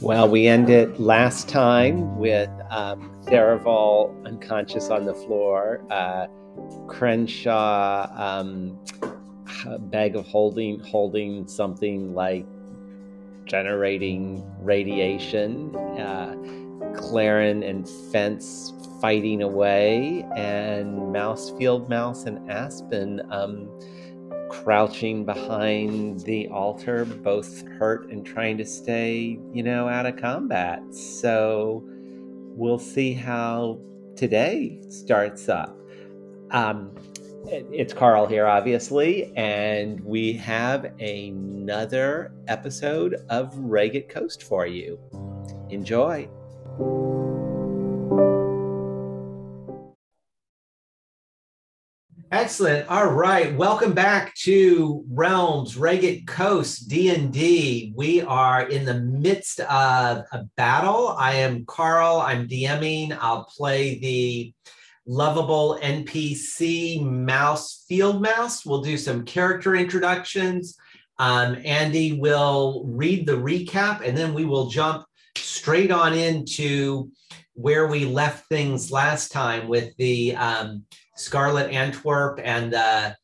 [0.00, 6.28] Well, we ended last time with um, Tharivol unconscious on the floor, uh,
[6.86, 8.78] Crenshaw um,
[9.90, 12.46] bag of holding holding something like
[13.44, 16.34] generating radiation, uh,
[16.94, 23.22] Claren and Fence fighting away, and Mouse, Field Mouse, and Aspen.
[23.30, 23.68] Um,
[24.48, 30.82] crouching behind the altar, both hurt and trying to stay, you know, out of combat.
[30.94, 31.84] So
[32.56, 33.78] we'll see how
[34.16, 35.76] today starts up.
[36.50, 36.94] Um,
[37.44, 44.98] it's Carl here, obviously, and we have another episode of Ragged Coast for you.
[45.70, 46.28] Enjoy.
[52.30, 52.88] Excellent.
[52.88, 53.56] All right.
[53.56, 57.92] Welcome back to Realms Ragged Coast D&D.
[57.96, 61.16] We are in the midst of a battle.
[61.18, 62.20] I am Carl.
[62.20, 63.16] I'm DMing.
[63.18, 64.52] I'll play the
[65.06, 68.64] lovable NPC mouse field mouse.
[68.64, 70.76] We'll do some character introductions.
[71.18, 75.07] Um, Andy will read the recap and then we will jump
[75.44, 77.10] straight on into
[77.54, 80.84] where we left things last time with the um,
[81.16, 83.16] Scarlet Antwerp and the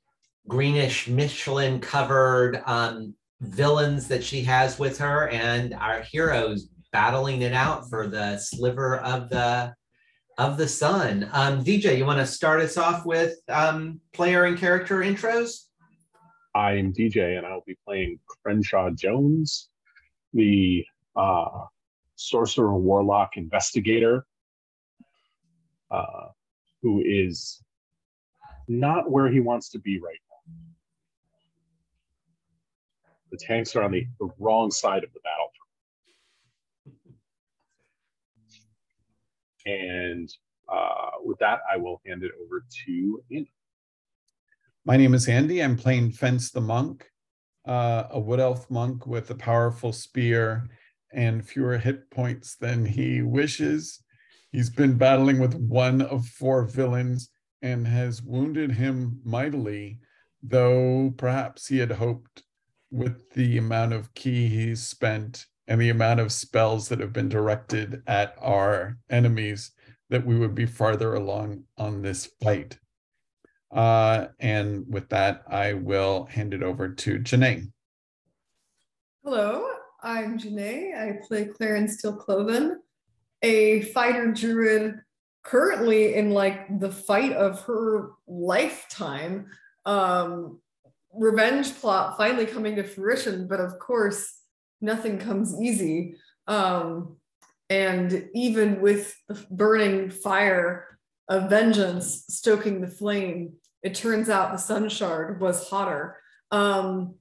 [0.49, 7.53] greenish Michelin covered um, villains that she has with her, and our heroes battling it
[7.53, 9.75] out for the sliver of the
[10.37, 11.29] of the sun.
[11.33, 15.67] Um, DJ, you want to start us off with um, player and character intros?
[16.57, 19.69] I am DJ, and I'll be playing Crenshaw Jones,
[20.33, 20.85] the
[21.17, 21.67] uh,
[22.17, 24.27] sorcerer warlock investigator,
[25.91, 26.29] uh,
[26.83, 27.63] who is
[28.69, 30.55] not where he wants to be right now.
[33.31, 35.51] The tanks are on the, the wrong side of the battle.
[39.67, 40.31] And
[40.69, 43.51] uh, with that, I will hand it over to Andy.
[44.85, 45.63] My name is Andy.
[45.63, 47.11] I'm playing Fence the Monk,
[47.67, 50.69] uh, a wood elf monk with a powerful spear
[51.15, 54.03] and fewer hit points than he wishes.
[54.53, 57.31] He's been battling with one of four villains
[57.63, 59.99] and has wounded him mightily,
[60.43, 62.43] though perhaps he had hoped
[62.91, 67.29] with the amount of ki he's spent and the amount of spells that have been
[67.29, 69.73] directed at our enemies
[70.11, 72.79] that we would be farther along on this fight.
[73.73, 77.73] Uh, and with that, I will hand it over to Janae.
[79.25, 79.74] Hello,
[80.05, 80.95] I'm Janae.
[80.95, 82.77] I play Claren Steelcloven,
[83.41, 85.01] a fighter druid
[85.43, 89.47] currently in like the fight of her lifetime.
[89.87, 90.61] Um
[91.17, 94.41] revenge plot finally coming to fruition but of course
[94.83, 96.17] nothing comes easy.
[96.47, 97.17] Um
[97.71, 100.99] and even with the burning fire
[101.31, 106.19] of vengeance stoking the flame it turns out the sun shard was hotter.
[106.51, 107.15] Um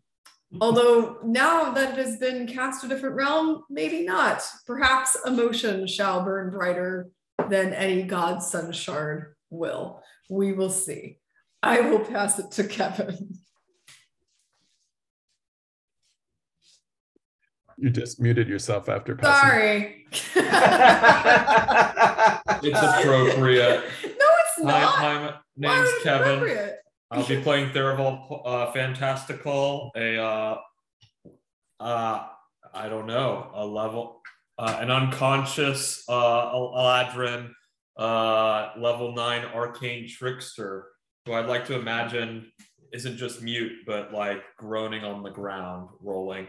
[0.61, 6.23] although now that it has been cast a different realm maybe not perhaps emotion shall
[6.23, 7.09] burn brighter
[7.49, 10.01] than any God Sun shard will.
[10.29, 11.17] We will see.
[11.61, 13.37] I will pass it to Kevin.
[17.77, 19.49] You just muted yourself after passing.
[19.49, 20.05] Sorry.
[22.63, 23.83] it's appropriate.
[24.03, 25.01] No, it's not.
[25.01, 26.73] My, my name's Kevin.
[27.13, 30.57] I'll be playing Tharivol uh, Fantastical, a uh,
[31.79, 32.27] uh,
[32.73, 34.21] I don't know, a level
[34.57, 37.51] uh, an unconscious uh, Eladrin
[37.97, 40.87] uh, level nine arcane trickster,
[41.25, 42.51] who I'd like to imagine
[42.91, 46.47] isn't just mute, but like groaning on the ground, rolling.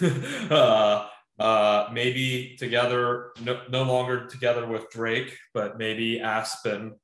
[0.50, 1.06] uh,
[1.38, 6.94] uh, maybe together, no, no, longer together with Drake, but maybe Aspen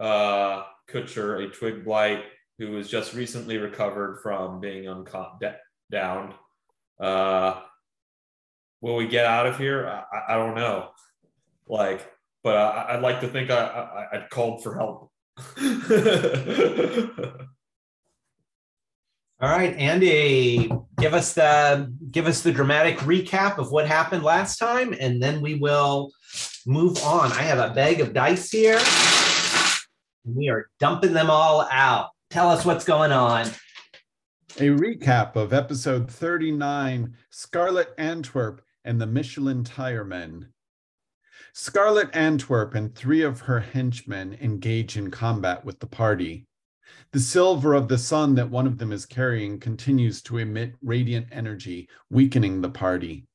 [0.00, 2.24] uh, Kutcher, a twig blight
[2.58, 5.54] who was just recently recovered from being uncon-
[5.90, 6.34] down.
[7.00, 7.60] Uh,
[8.80, 9.86] will we get out of here?
[9.86, 10.90] I, I don't know.
[11.66, 12.10] Like,
[12.42, 15.10] but I, would like to think I, I, would called for help.
[19.40, 24.58] All right, Andy, give us the give us the dramatic recap of what happened last
[24.58, 26.12] time, and then we will
[26.66, 27.32] move on.
[27.32, 28.78] I have a bag of dice here.
[30.24, 32.10] And we are dumping them all out.
[32.30, 33.46] Tell us what's going on.
[34.58, 40.48] A recap of episode 39 Scarlet Antwerp and the Michelin Tire Men.
[41.52, 46.46] Scarlet Antwerp and three of her henchmen engage in combat with the party.
[47.12, 51.28] The sliver of the sun that one of them is carrying continues to emit radiant
[51.30, 53.26] energy, weakening the party.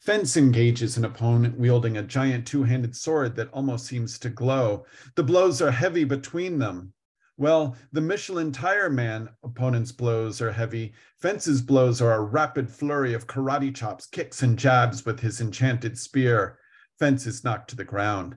[0.00, 4.86] Fence engages an opponent wielding a giant two handed sword that almost seems to glow.
[5.14, 6.92] The blows are heavy between them.
[7.40, 10.92] Well, the Michelin tire man opponent's blows are heavy.
[11.22, 15.96] Fence's blows are a rapid flurry of karate chops, kicks, and jabs with his enchanted
[15.98, 16.58] spear.
[16.98, 18.36] Fence is knocked to the ground.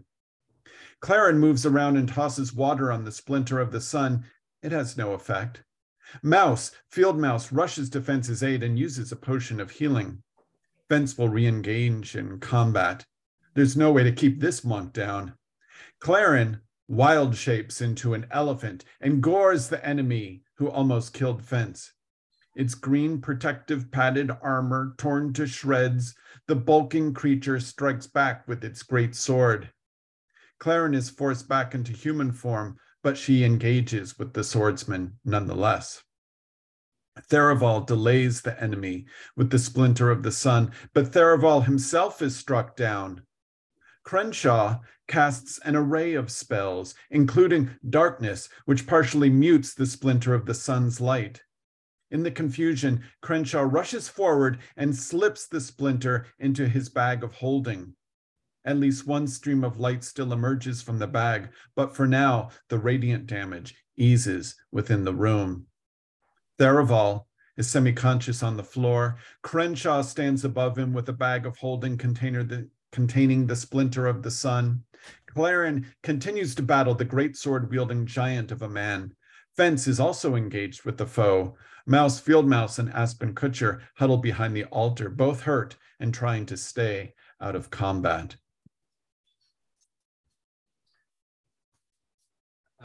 [1.01, 4.23] Claren moves around and tosses water on the splinter of the sun.
[4.61, 5.63] It has no effect.
[6.21, 10.23] Mouse, Field Mouse, rushes to Fence's aid and uses a potion of healing.
[10.87, 13.05] Fence will re-engage in combat.
[13.53, 15.33] There's no way to keep this monk down.
[15.99, 21.93] Claren wild shapes into an elephant and gores the enemy who almost killed Fence.
[22.55, 26.13] Its green protective padded armor torn to shreds,
[26.47, 29.71] the bulking creature strikes back with its great sword.
[30.59, 36.03] Claren is forced back into human form, but she engages with the swordsman nonetheless.
[37.29, 39.05] Tharivol delays the enemy
[39.35, 43.23] with the splinter of the sun, but Tharivol himself is struck down.
[44.03, 50.53] Crenshaw casts an array of spells, including darkness, which partially mutes the splinter of the
[50.53, 51.41] sun's light.
[52.11, 57.95] In the confusion, Crenshaw rushes forward and slips the splinter into his bag of holding.
[58.65, 62.77] At least one stream of light still emerges from the bag, but for now, the
[62.77, 65.65] radiant damage eases within the room.
[66.59, 67.25] Tharivol
[67.57, 69.17] is semi-conscious on the floor.
[69.41, 74.23] Crenshaw stands above him with a bag of holding container the, containing the splinter of
[74.23, 74.83] the sun.
[75.25, 79.13] Claren continues to battle the great sword wielding giant of a man.
[79.57, 81.57] Fence is also engaged with the foe.
[81.85, 86.55] Mouse, Field Mouse, and Aspen Kutcher huddle behind the altar, both hurt and trying to
[86.55, 88.35] stay out of combat.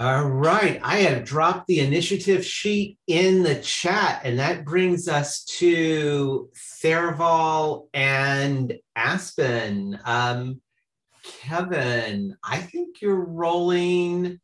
[0.01, 5.43] All right, I have dropped the initiative sheet in the chat, and that brings us
[5.59, 6.51] to
[6.81, 9.99] Tharivol and Aspen.
[10.05, 10.61] Um,
[11.25, 14.39] Kevin, I think you're rolling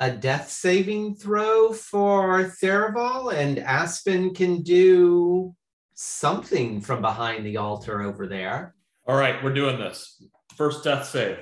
[0.00, 5.54] a death saving throw for Tharivol, and Aspen can do
[5.92, 8.74] something from behind the altar over there.
[9.06, 10.22] All right, we're doing this.
[10.54, 11.36] First death save.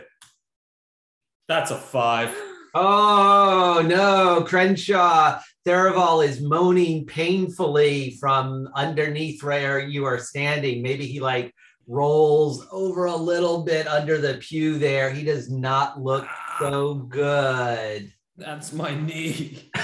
[1.46, 2.36] That's a five.
[2.74, 5.38] Oh no, Crenshaw.
[5.64, 10.82] Tharivol is moaning painfully from underneath where you are standing.
[10.82, 11.54] Maybe he like
[11.86, 15.10] rolls over a little bit under the pew there.
[15.10, 16.26] He does not look
[16.58, 18.12] so good.
[18.36, 19.70] That's my knee.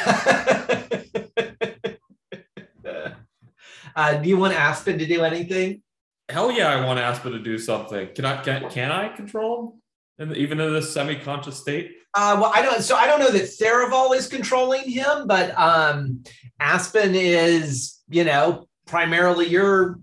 [3.95, 5.83] uh, do you want Aspen to do anything?
[6.29, 8.09] Hell yeah, I want Aspen to do something.
[8.15, 9.80] Can I can, can I control him?
[10.21, 11.97] Even in this semi-conscious state?
[12.13, 12.83] Uh, well, I don't.
[12.83, 16.23] So I don't know that Tharivol is controlling him, but um,
[16.59, 19.99] Aspen is, you know, primarily your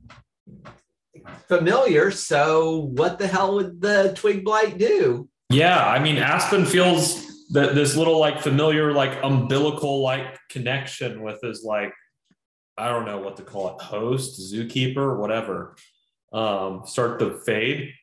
[1.47, 2.09] familiar.
[2.11, 5.29] So what the hell would the twig blight do?
[5.49, 11.41] Yeah, I mean, Aspen feels that this little like familiar, like umbilical like connection with
[11.41, 11.93] his like,
[12.77, 15.75] I don't know what to call it, host, zookeeper, whatever.
[16.33, 17.93] Um, start to fade.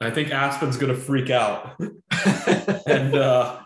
[0.00, 1.78] I think Aspen's gonna freak out.
[2.86, 3.60] and uh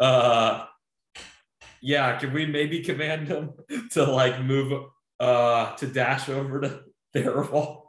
[0.00, 0.64] uh
[1.80, 3.52] yeah, can we maybe command him
[3.90, 4.84] to like move
[5.20, 6.80] uh to dash over to
[7.14, 7.84] Tharivol?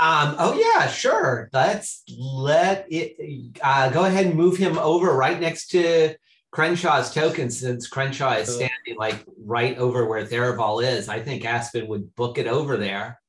[0.00, 1.50] Um, oh yeah, sure.
[1.52, 6.14] Let's let it uh, go ahead and move him over right next to
[6.52, 11.10] Crenshaw's token since Crenshaw is standing like right over where Tharivol is.
[11.10, 13.20] I think Aspen would book it over there.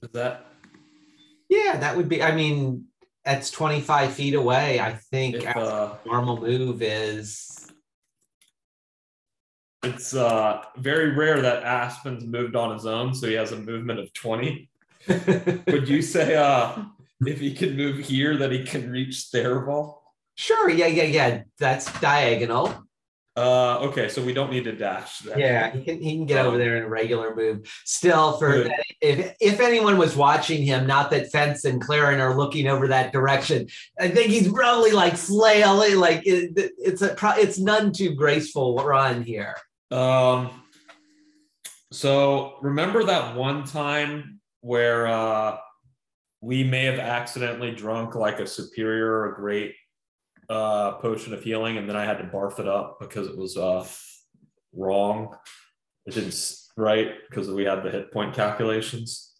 [0.00, 0.46] Is that
[1.52, 2.22] yeah, that would be.
[2.22, 2.86] I mean,
[3.24, 4.80] that's 25 feet away.
[4.80, 7.48] I think If, uh, normal move is.
[9.84, 13.98] it's uh very rare that Aspen's moved on his own, so he has a movement
[14.00, 14.70] of 20.
[15.08, 16.84] Would you say uh
[17.26, 19.98] if he can move here that he can reach Tharivol?
[20.34, 20.70] sure.
[20.70, 21.42] Yeah, yeah, yeah.
[21.58, 22.82] That's diagonal.
[23.34, 25.38] Uh okay, so we don't need to dash then.
[25.38, 27.66] Yeah, he can he can get over there in a regular move.
[27.86, 28.72] Still, for Good.
[29.00, 33.10] if if anyone was watching him, not that Fence and Claren are looking over that
[33.10, 38.14] direction, I think he's probably like flailing, like it, it's a pro- it's none too
[38.14, 39.56] graceful run here.
[39.90, 40.50] Um
[41.90, 45.56] so remember that one time where uh
[46.42, 49.74] we may have accidentally drunk like a superior or great
[50.48, 53.56] uh potion of healing and then I had to barf it up because it was
[53.56, 53.86] uh
[54.74, 55.36] wrong.
[56.06, 59.32] It didn't s- right because we had the hit point calculations.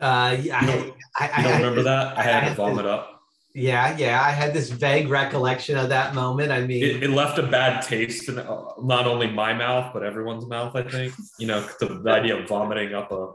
[0.00, 2.18] Uh, yeah, You don't- I, I, You don't I, remember that?
[2.18, 3.10] I I had to to- vomit up.
[3.56, 4.20] Yeah, yeah.
[4.20, 6.50] I had this vague recollection of that moment.
[6.50, 10.02] I mean, it, it left a bad taste in uh, not only my mouth but
[10.02, 10.74] everyone's mouth.
[10.74, 13.30] I think you know the, the idea of vomiting up a.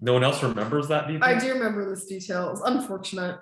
[0.00, 1.06] No one else remembers that.
[1.08, 2.50] Do you I do remember this detail.
[2.52, 3.38] It's unfortunate.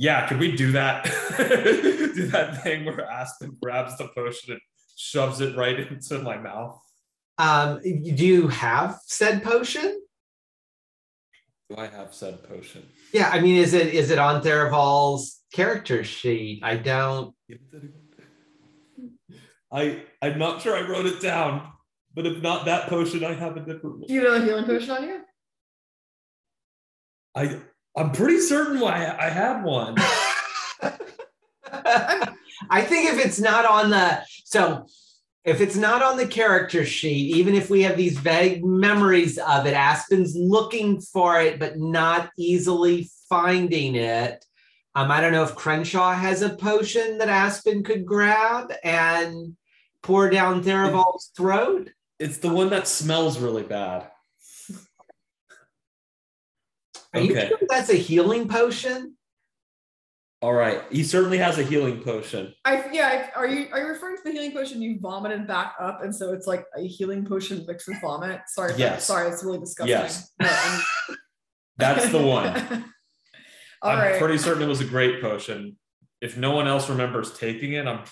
[0.00, 1.04] Yeah, could we do that?
[1.36, 4.60] do that thing where Aspen grabs the potion and
[4.96, 6.80] shoves it right into my mouth.
[7.36, 10.00] um, do you have said potion?
[11.68, 12.82] Do I have said potion?
[13.12, 16.62] Yeah, I mean, is it is it on Tharivol's character sheet?
[16.64, 17.34] I don't.
[19.70, 21.70] I I'm not sure I wrote it down,
[22.14, 24.08] but if not that potion, I have a different one.
[24.08, 25.20] Do you have a healing potion on you?
[27.34, 27.60] I
[28.00, 29.94] I'm pretty certain why I had one.
[32.70, 34.86] I think if it's not on the so
[35.44, 39.66] if it's not on the character sheet, even if we have these vague memories of
[39.66, 44.46] it, Aspen's looking for it but not easily finding it.
[44.94, 49.58] Um, I don't know if Crenshaw has a potion that Aspen could grab and
[50.02, 51.90] pour down Tharivol's throat.
[52.18, 54.10] It's the one that smells really bad.
[57.14, 57.48] Are you Okay.
[57.48, 59.16] sure that's a healing potion?
[60.42, 60.82] All right.
[60.90, 62.54] He certainly has a healing potion.
[62.64, 63.30] I yeah.
[63.34, 66.14] I- Are you are you referring to the healing potion you vomited back up, and
[66.14, 68.40] so it's like a healing potion mixed with vomit?
[68.48, 68.72] Sorry.
[68.76, 69.04] Yes.
[69.04, 69.90] Sorry, it's really disgusting.
[69.96, 70.30] Yes.
[70.40, 71.16] No,
[71.76, 72.54] That's the one.
[73.82, 74.18] All I'm right.
[74.18, 75.76] pretty certain it was a great potion.
[76.20, 78.04] If no one else remembers taking it, I'm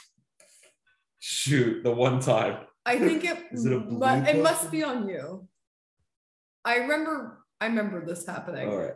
[1.19, 2.59] shoot the one time.
[2.87, 3.39] I think it.
[3.53, 5.47] Is it a mu- blue it must be on you.
[6.65, 7.38] I remember.
[7.61, 8.69] I remember this happening.
[8.69, 8.95] All right.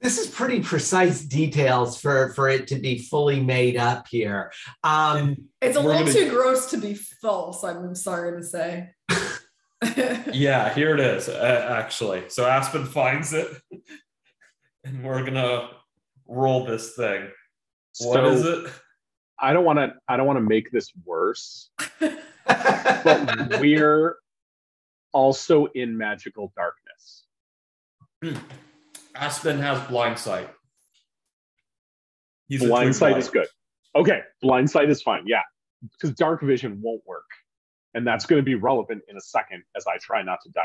[0.00, 4.52] This is pretty precise details for for it to be fully made up here.
[4.84, 7.64] Um, It's a little gonna- too gross to be false.
[7.64, 8.90] I'm sorry to say.
[10.32, 11.28] Yeah, here it is.
[11.28, 13.48] Uh, actually, so Aspen finds it,
[14.84, 15.70] and we're gonna
[16.26, 17.28] roll this thing.
[18.00, 18.72] What so is it?
[19.38, 19.94] I don't want to.
[20.08, 21.70] I don't want to make this worse,
[22.00, 24.16] but we're
[25.12, 26.85] also in magical darkness.
[29.14, 30.48] Aspen has blind sight.
[32.48, 33.22] He's a blind sight light.
[33.22, 33.46] is good.
[33.94, 35.24] Okay, blind sight is fine.
[35.26, 35.42] Yeah,
[35.92, 37.24] because dark vision won't work,
[37.94, 40.62] and that's going to be relevant in a second as I try not to die.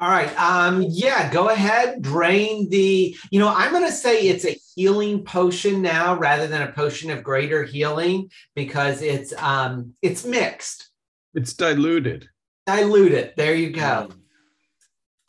[0.00, 0.34] All right.
[0.40, 3.14] Um, yeah, go ahead, drain the.
[3.30, 7.10] You know, I'm going to say it's a healing potion now rather than a potion
[7.10, 10.88] of greater healing because it's um it's mixed.
[11.34, 12.28] It's diluted.
[12.76, 13.36] Dilute it.
[13.36, 14.08] There you go.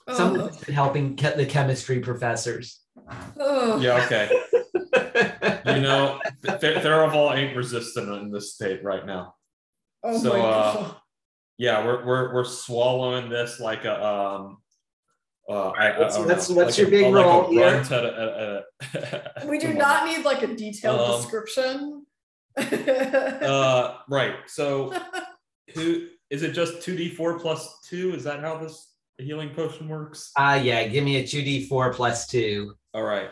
[0.07, 2.79] Oh, Someone's been helping ke- the chemistry professors.
[3.39, 3.79] oh.
[3.79, 4.03] Yeah.
[4.05, 4.29] Okay.
[5.65, 9.35] You know, Th- Tharivol ain't resistant in this state right now.
[10.03, 10.95] Oh So, my uh, god.
[11.57, 14.57] Yeah, we're we're we're swallowing this like a um.
[15.49, 17.69] Uh, I, I What's- don't what's- what's like your a- big like a roll here?
[17.71, 19.77] grunt at a- at a- We do Come on.
[19.79, 22.05] not need like a detailed Um, description.
[22.57, 24.35] Uh, right.
[24.47, 24.93] So,
[25.75, 26.53] who is it?
[26.53, 28.15] Just two d four plus two?
[28.15, 30.31] Is that how this healing potion works?
[30.37, 30.87] Ah, yeah.
[30.87, 32.73] Give me a two d four plus two.
[32.95, 33.29] All right.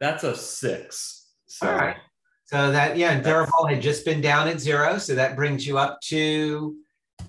[0.00, 1.28] That's a six.
[1.46, 1.96] So, All right.
[2.46, 5.76] So that yeah, and Tharivol had just been down at zero, so that brings you
[5.78, 6.76] up to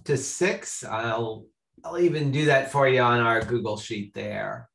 [0.06, 0.84] to six.
[0.84, 1.46] I'll
[1.84, 4.70] I'll even do that for you on our Google sheet there.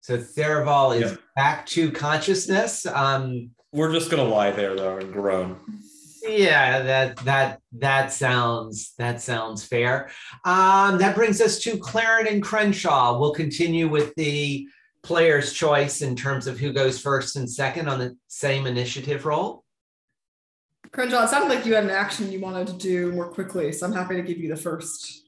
[0.00, 1.20] So Tharivol is Yep.
[1.34, 2.86] back to consciousness.
[2.86, 5.60] Um, We're just gonna lie there though and groan.
[6.26, 10.10] Yeah, that that that sounds that sounds fair.
[10.44, 13.18] Um, that brings us to Claren and Crenshaw.
[13.18, 14.68] We'll continue with the
[15.02, 19.64] player's choice in terms of who goes first and second on the same initiative roll.
[20.90, 23.86] Crenshaw, it sounded like you had an action you wanted to do more quickly, so
[23.86, 25.22] I'm happy to give you the first.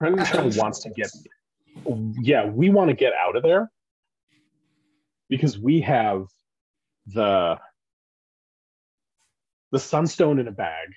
[0.00, 1.10] Crenshaw wants to get.
[2.20, 3.70] Yeah, we want to get out of there
[5.28, 6.26] because we have
[7.06, 7.58] the
[9.72, 10.88] the sunstone in a bag,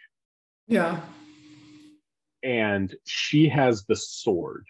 [0.68, 1.02] Yeah.
[2.44, 4.66] and she has the sword.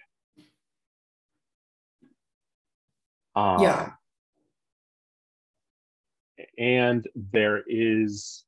[3.35, 3.95] Um, Yeah.
[6.57, 8.45] and there is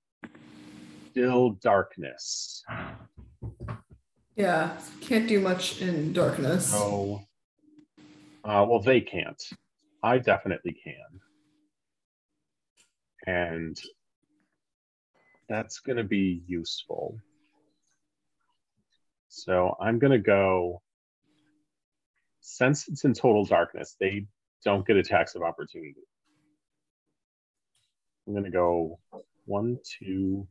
[1.09, 2.63] still darkness.
[4.35, 4.79] Yeah.
[5.01, 6.69] Can't do much in darkness.
[6.71, 7.21] So,
[8.45, 9.41] uh, well, they can't.
[10.03, 11.19] I definitely can.
[13.25, 13.81] And
[15.49, 17.17] that's going to be useful.
[19.29, 20.81] So I'm going to go,
[22.41, 24.25] since it's in total darkness, they
[24.63, 25.95] don't get attacks of opportunity.
[28.27, 28.99] I'm going to go
[29.45, 30.47] one, two,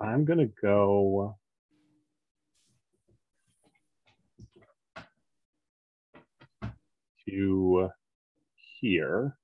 [0.00, 1.36] I'm gonna go.
[7.30, 7.90] To
[8.80, 9.36] here.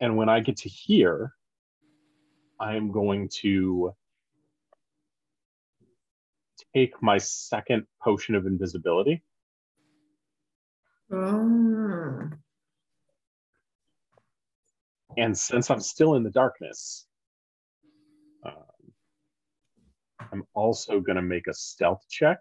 [0.00, 1.32] And when I get to here,
[2.60, 3.94] I am going to
[6.74, 9.22] take my second potion of invisibility.
[11.10, 12.28] Oh.
[15.16, 17.06] And since I'm still in the darkness,
[18.44, 18.92] um,
[20.30, 22.38] I'm also going to make a stealth check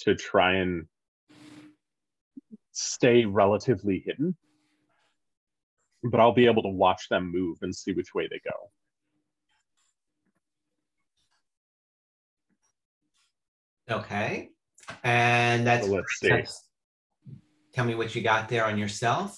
[0.00, 0.86] to try and
[2.72, 4.36] stay relatively hidden.
[6.02, 8.70] But I'll be able to watch them move and see which way they go.
[13.96, 14.48] Okay.
[15.04, 16.44] And that's So let's see.
[17.74, 19.34] Tell me what you got there on yourself.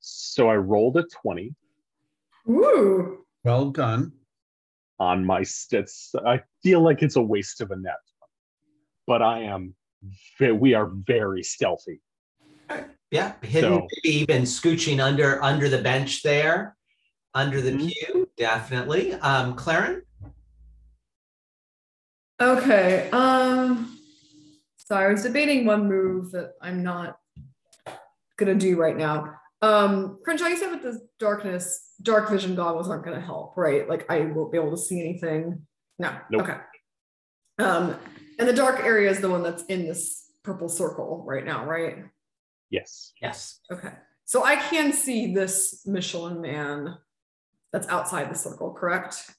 [0.00, 1.54] So I rolled a 20
[2.48, 3.24] Ooh.
[3.44, 4.12] Well done.
[5.02, 6.14] On my stats.
[6.24, 8.02] I feel like it's a waste of a net,
[9.06, 9.74] but I am.
[10.40, 12.00] We are very stealthy.
[13.10, 16.76] Yeah, hidden, So- maybe even scooching under under the bench there,
[17.34, 17.88] under the Mhm.
[17.92, 19.14] pew, definitely.
[19.14, 20.02] Um, Claren,
[22.40, 23.08] Okay.
[23.12, 23.98] Um.
[24.76, 27.18] So I was debating one move that I'm not
[28.36, 29.34] gonna do right now.
[29.62, 33.88] Um, Crenshaw, you said with the darkness, dark vision goggles aren't gonna help, right?
[33.88, 35.64] Like I won't be able to see anything.
[35.98, 36.12] No.
[36.30, 36.42] Nope.
[36.42, 36.56] Okay.
[37.58, 37.96] Um,
[38.38, 42.04] and the dark area is the one that's in this purple circle right now, right?
[42.70, 43.12] Yes.
[43.20, 43.92] yes, Okay.
[44.24, 46.96] So I can see this Michelin man
[47.70, 49.30] that's outside the circle, correct?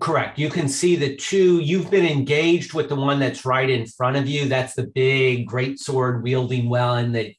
[0.00, 0.38] correct.
[0.38, 1.60] You can see the two.
[1.60, 4.48] You've been engaged with the one that's right in front of you.
[4.48, 7.32] That's the big great sword wielding well, and that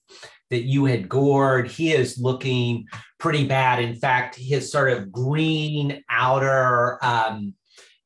[0.50, 1.68] that you had gored.
[1.68, 2.86] He is looking
[3.20, 3.82] pretty bad.
[3.82, 7.54] In fact, his sort of green outer um,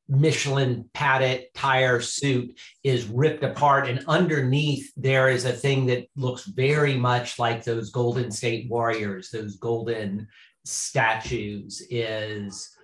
[0.08, 6.44] Michelin padded tire suit is ripped apart, and underneath there is a thing that looks
[6.46, 10.26] very much like those Golden State Warriors, those golden
[10.64, 11.86] statues.
[11.90, 12.76] Is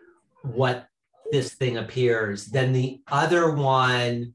[0.43, 0.87] what
[1.33, 2.47] this thing appears.
[2.47, 4.35] Then the other one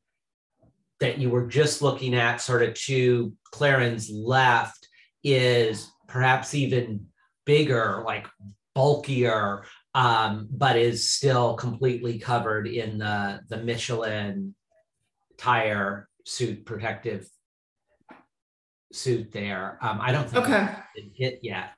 [1.00, 4.81] that you were just looking at, sort of to Claren's left,
[5.24, 7.08] is perhaps even
[7.46, 8.28] bigger, like
[8.76, 14.56] bulkier, um, but is still completely covered in the, the Michelin
[15.38, 17.28] tire suit protective
[18.94, 19.78] suit there.
[19.82, 20.68] Um, I don't think Okay.
[20.96, 21.72] it's hit yet.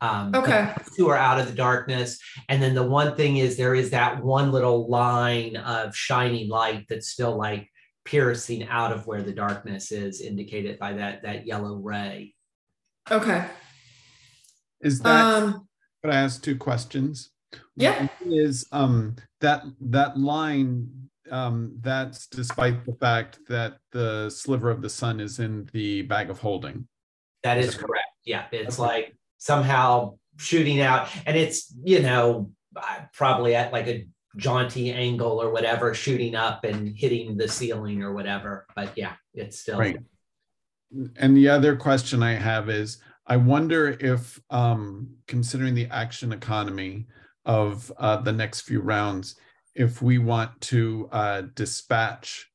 [0.00, 0.74] Um, Okay.
[0.96, 2.18] two are out of the darkness.
[2.48, 6.86] And then the one thing is there is that one little line of shining light
[6.88, 7.68] that's still like
[8.04, 12.34] piercing out of where the darkness is indicated by that that yellow ray.
[13.10, 13.46] Okay.
[14.80, 15.68] Is that Um.
[16.02, 17.30] could I ask two questions?
[17.76, 17.98] Yeah.
[18.20, 20.88] One Is um that that line
[21.30, 26.30] um that's despite the fact that the sliver of the sun is in the bag
[26.30, 26.86] of holding.
[27.42, 28.08] That is correct.
[28.24, 28.88] Yeah, it's Okay.
[28.88, 35.40] like somehow shooting out, and it's you know uh, probably at like a jaunty angle
[35.40, 38.66] or whatever, shooting up and hitting the ceiling or whatever.
[38.74, 39.96] But yeah, it's still Right.
[41.16, 47.06] And the other question I have is I wonder if um considering the action economy
[47.44, 49.36] of uh the next few rounds,
[49.74, 52.50] if we want to uh dispatch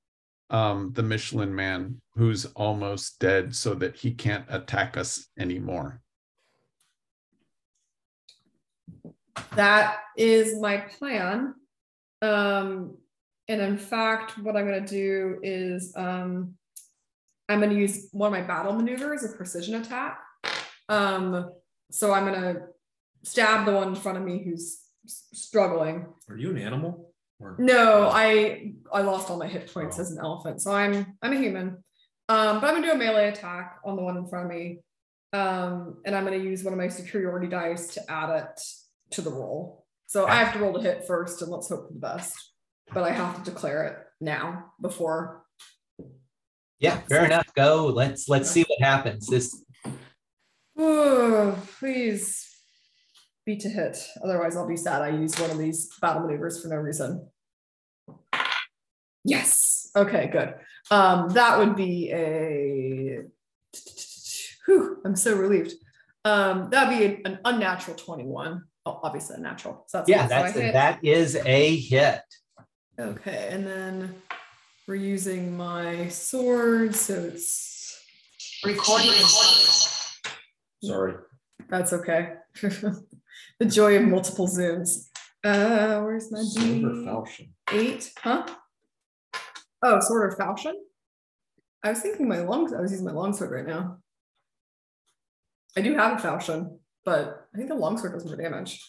[0.50, 6.02] um the Michelin man who's almost dead so that he can't attack us anymore.
[9.56, 11.56] That is my plan.
[12.22, 12.98] Um,
[13.48, 16.54] and in fact, what I'm going to do is um,
[17.52, 20.20] I'm going to use one of my battle maneuvers, a precision attack.
[20.90, 21.52] Um,
[21.92, 22.62] so I'm going to
[23.24, 26.08] stab the one in front of me who's struggling.
[26.30, 27.14] Are you an animal?
[27.40, 31.34] Or- No, I I lost all my hit points as an elephant, so I'm I'm
[31.34, 31.84] a human.
[32.30, 34.80] Um, but I'm gonna do a melee attack on the one in front of me,
[35.34, 38.62] um, and I'm gonna use one of my superiority dice to add it
[39.12, 39.86] to the roll.
[40.08, 42.36] So I have to roll to hit first, and let's hope for the best.
[42.94, 45.41] But I have to declare it now before.
[46.82, 47.48] Yeah, fair enough.
[47.56, 47.86] Go.
[47.88, 49.28] Let's let's see what happens.
[49.28, 49.64] This
[50.78, 52.48] Oh, please
[53.46, 53.98] be to hit.
[54.24, 55.02] Otherwise, I'll be sad.
[55.02, 57.28] I used one of these battle maneuvers for no reason.
[59.24, 59.90] Yes.
[59.96, 60.56] Okay, good.
[60.90, 63.22] Um, that would be a.
[64.66, 65.74] Whew, I'm so relieved.
[66.26, 68.64] Um, that'd be a- an unnatural 21.
[68.86, 69.86] Oh, obviously unnatural.
[69.88, 70.28] So that's yeah.
[70.28, 70.74] That's hit.
[70.74, 72.22] that is a hit.
[73.00, 74.16] Okay, and then
[74.88, 77.72] we're using my sword, so it's
[78.64, 79.12] Recording.
[80.84, 81.16] Sorry.
[81.70, 82.34] That's okay.
[82.62, 85.08] the joy of multiple zooms.
[85.44, 86.84] Uh, where's my D?
[86.84, 87.50] Falchion.
[87.72, 88.46] Eight, huh?
[89.82, 90.76] Oh, sword or falchion?
[91.84, 92.72] I was thinking my long.
[92.76, 93.98] I was using my longsword right now.
[95.76, 98.80] I do have a falchion, but I think the longsword does more damage.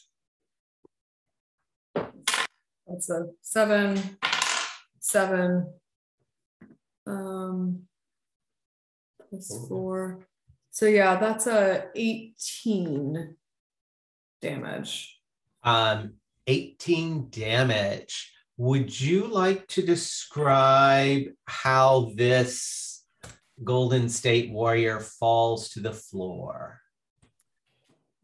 [1.95, 4.19] That's a seven,
[5.01, 5.73] seven,
[7.07, 7.83] um,
[9.29, 10.27] plus four.
[10.71, 13.37] So yeah, that's a 18
[14.41, 15.19] damage.
[15.63, 16.15] Um,
[16.47, 18.33] 18 damage.
[18.57, 23.05] Would you like to describe how this
[23.65, 26.81] Golden State Warrior falls to the floor?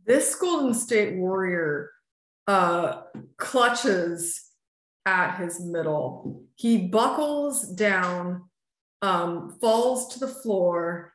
[0.04, 1.90] This Golden State Warrior
[2.46, 3.02] uh,
[3.36, 4.42] clutches
[5.04, 6.44] at his middle.
[6.54, 8.47] He buckles down,
[9.02, 11.12] um, falls to the floor,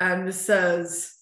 [0.00, 1.14] and says,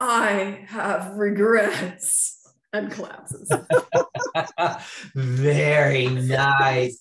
[0.00, 3.52] I have regrets and collapses.
[5.14, 7.00] Very nice.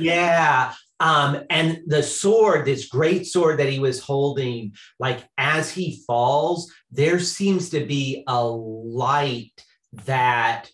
[0.00, 0.74] Yeah.
[0.98, 6.72] Um, and the sword, this great sword that he was holding, like as he falls,
[6.90, 9.64] there seems to be a light
[10.06, 10.70] that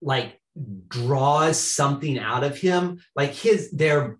[0.00, 0.40] like
[0.88, 3.00] draws something out of him.
[3.16, 4.18] Like his, they're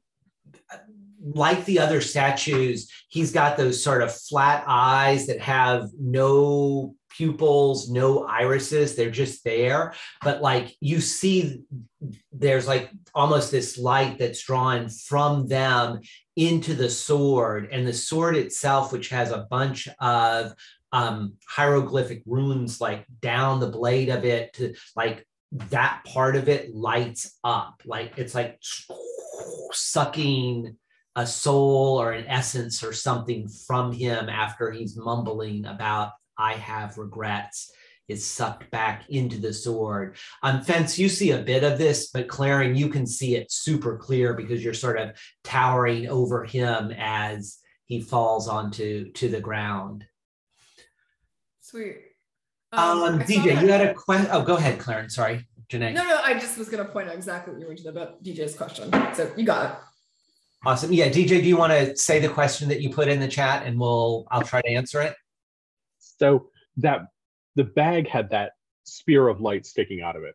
[1.24, 7.88] like the other statues, he's got those sort of flat eyes that have no pupils,
[7.90, 8.94] no irises.
[8.94, 9.94] They're just there.
[10.22, 11.62] But like you see,
[12.32, 16.00] there's like almost this light that's drawn from them
[16.36, 17.68] into the sword.
[17.72, 20.52] And the sword itself, which has a bunch of
[20.92, 26.74] um, hieroglyphic runes like down the blade of it to like that part of it
[26.74, 27.82] lights up.
[27.84, 28.58] Like it's like
[29.72, 30.76] sucking
[31.16, 36.98] a soul or an essence or something from him after he's mumbling about I have
[36.98, 37.70] regrets
[38.08, 40.16] is sucked back into the sword.
[40.42, 43.96] Um, Fence, you see a bit of this, but Claren, you can see it super
[43.96, 50.04] clear because you're sort of towering over him as he falls onto to the ground.
[51.60, 52.13] Sweet.
[52.76, 54.28] Um, um DJ, you had a question.
[54.30, 55.08] Oh, go ahead, Claren.
[55.08, 55.94] Sorry, Janae.
[55.94, 58.22] No, no, I just was going to point out exactly what you were doing about
[58.22, 58.90] DJ's question.
[59.14, 59.76] So you got it.
[60.66, 60.92] Awesome.
[60.92, 63.66] Yeah, DJ, do you want to say the question that you put in the chat
[63.66, 65.14] and we'll I'll try to answer it?
[65.98, 67.02] So that
[67.54, 68.52] the bag had that
[68.84, 70.34] spear of light sticking out of it.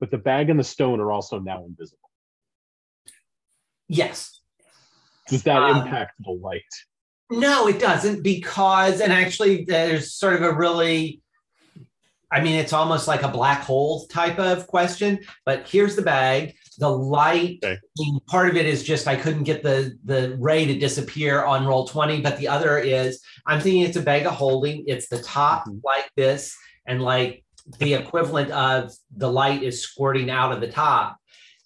[0.00, 2.10] But the bag and the stone are also now invisible.
[3.88, 4.40] Yes.
[5.28, 6.62] Does that um, impact the light?
[7.30, 11.20] No, it doesn't because and actually there's sort of a really
[12.30, 16.54] I mean, it's almost like a black hole type of question, but here's the bag.
[16.78, 17.78] The light, okay.
[18.26, 21.88] Part of it is just I couldn't get the, the ray to disappear on roll
[21.88, 24.84] 20, but the other is I'm thinking it's a bag of holding.
[24.86, 25.78] It's the top mm-hmm.
[25.82, 27.44] like this, and like
[27.78, 31.16] the equivalent of the light is squirting out of the top.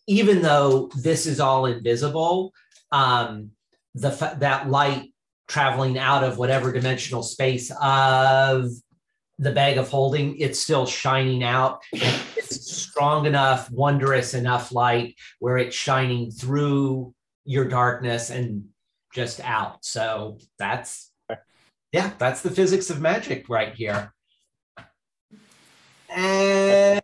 [0.07, 2.53] Even though this is all invisible,
[2.91, 3.51] um,
[3.95, 5.13] the that light
[5.49, 8.71] traveling out of whatever dimensional space of
[9.43, 11.83] the bag of holding, it's still shining out.
[11.93, 17.13] It's strong enough, wondrous enough light where it's shining through
[17.45, 18.67] your darkness and
[19.13, 19.85] just out.
[19.85, 21.11] So that's,
[21.93, 24.15] yeah, that's the physics of magic right here.
[26.09, 27.03] And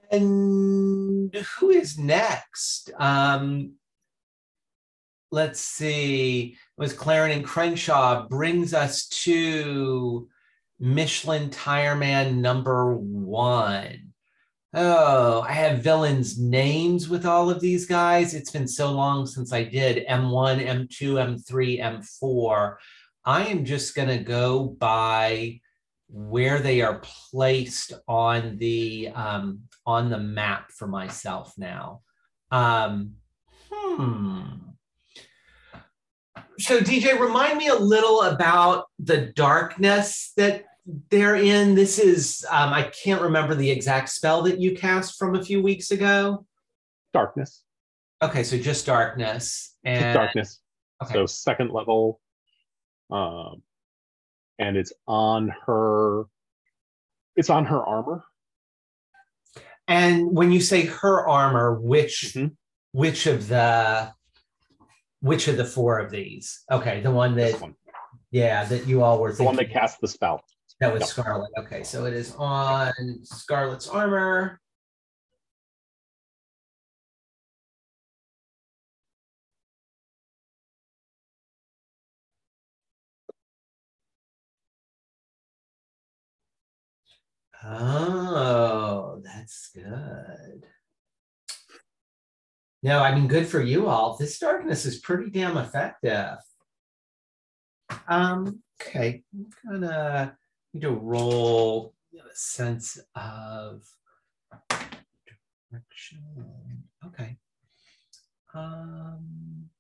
[1.59, 2.93] who is next?
[2.99, 3.73] Um,
[5.33, 6.57] let's see.
[6.57, 10.29] It was and Crenshaw brings us to
[10.81, 14.13] Michelin Tire Man number one.
[14.75, 18.35] Oh, I have villains' names with all of these guys.
[18.35, 22.77] It's been so long since I did M1, M2, M3, M4.
[23.25, 25.61] I am just going to go by
[26.11, 32.03] where they are placed on the um, on the map for myself now.
[32.51, 33.15] Um,
[33.71, 34.68] hmm.
[36.59, 40.65] So DJ, remind me a little about the darkness that
[41.09, 41.77] they're in.
[41.77, 45.63] This is um, I can't remember the exact spell that you cast from a few
[45.63, 46.45] weeks ago.
[47.13, 47.63] Darkness.
[48.23, 50.61] Okay, so just darkness and just darkness.
[51.05, 51.15] Okay.
[51.15, 52.21] So second level,
[53.13, 53.63] um,
[54.59, 56.25] and it's on her.
[57.37, 58.25] It's on her armor.
[59.87, 62.49] And when you say her armor, which mm-hmm.
[62.91, 64.13] which of the
[65.21, 66.63] which of the four of these?
[66.71, 67.75] Okay, the one that, one.
[68.31, 70.45] yeah, that you all were the one that cast the spell.
[70.81, 71.09] That was yep.
[71.09, 71.51] Scarlet.
[71.59, 72.93] Okay, so it is on
[73.25, 74.61] Scarlet's armor.
[87.65, 90.68] Oh, that's good.
[92.83, 94.17] No, I mean, good for you all.
[94.17, 96.39] This darkness is pretty damn effective.
[98.07, 100.37] Um, okay, I'm gonna
[100.73, 103.83] need to roll a sense of
[105.71, 106.23] direction.
[107.07, 107.37] Okay.
[108.55, 109.71] Um,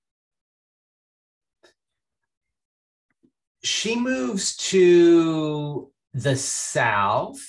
[3.62, 7.40] she moves to the south,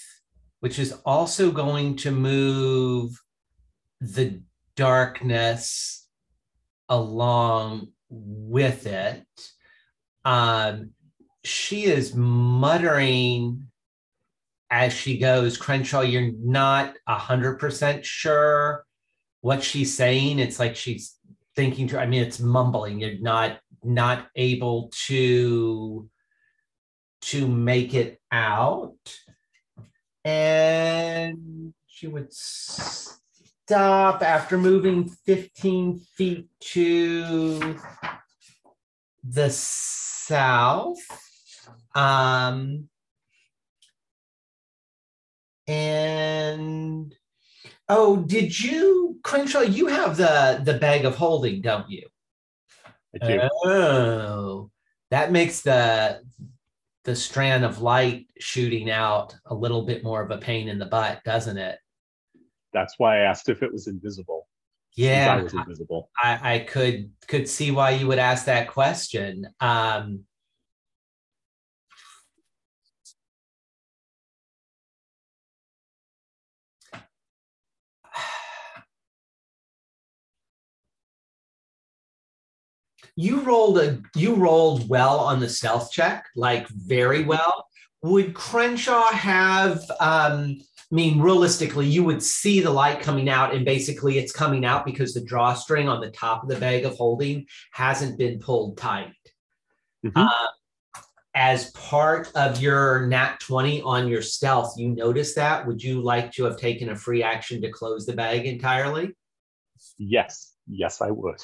[0.60, 3.12] which is also going to move
[4.02, 4.42] the
[4.80, 6.08] darkness
[6.88, 9.26] along with it.
[10.24, 10.92] Um,
[11.44, 13.68] she is muttering
[14.72, 18.86] as she goes, Crenshaw, you're not a hundred percent sure
[19.42, 20.40] what she's saying.
[20.40, 21.18] It's like she's
[21.58, 23.02] thinking to, I mean, it's mumbling.
[23.02, 26.10] You're not not able to
[27.22, 28.96] to make it out.
[30.24, 32.32] And she would
[33.70, 37.78] stop after moving 15 feet to
[39.24, 40.98] the south.
[41.94, 42.90] Um,
[45.68, 47.14] and
[47.88, 49.60] oh, did you, Crenshaw?
[49.60, 52.08] You have the the bag of holding, don't you?
[53.22, 53.50] I do.
[53.66, 54.72] Oh,
[55.12, 56.22] that makes the
[57.04, 60.88] the strand of light shooting out a little bit more of a pain in the
[60.88, 61.78] butt, doesn't it?
[62.74, 64.48] That's why I asked if it was invisible.
[64.96, 66.10] Yeah, I was invisible.
[66.22, 69.48] I, I could could see why you would ask that question.
[69.62, 70.26] Um,
[83.16, 87.68] you rolled a you rolled well on the stealth check, like very well.
[88.02, 90.62] Would Crenshaw have um
[90.96, 95.14] mean, realistically, you would see the light coming out, and basically it's coming out because
[95.14, 99.14] the drawstring on the top of the bag of holding hasn't been pulled tight.
[100.04, 100.14] Mhm.
[100.16, 100.48] Uh,
[101.36, 105.66] as part of your nat 20 on your stealth, you notice that.
[105.68, 109.16] Would you like to have taken a free action to close the bag entirely?
[109.98, 111.40] Yes, yes, I would.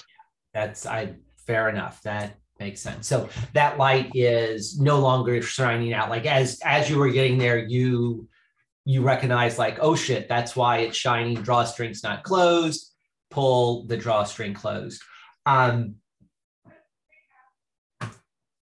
[0.53, 2.01] That's I fair enough.
[2.01, 3.08] That makes sense.
[3.08, 6.10] So that light is no longer shining out.
[6.10, 8.27] Like as as you were getting there, you
[8.86, 11.41] you recognize like, oh shit, that's why it's shining.
[11.41, 12.91] Drawstring's not closed.
[13.32, 15.02] Pull the drawstring closed.
[15.45, 15.95] Um,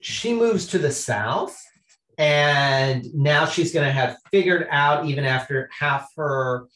[0.01, 1.59] she moves to the south,
[2.19, 6.67] and now she's going to have figured out, even after half her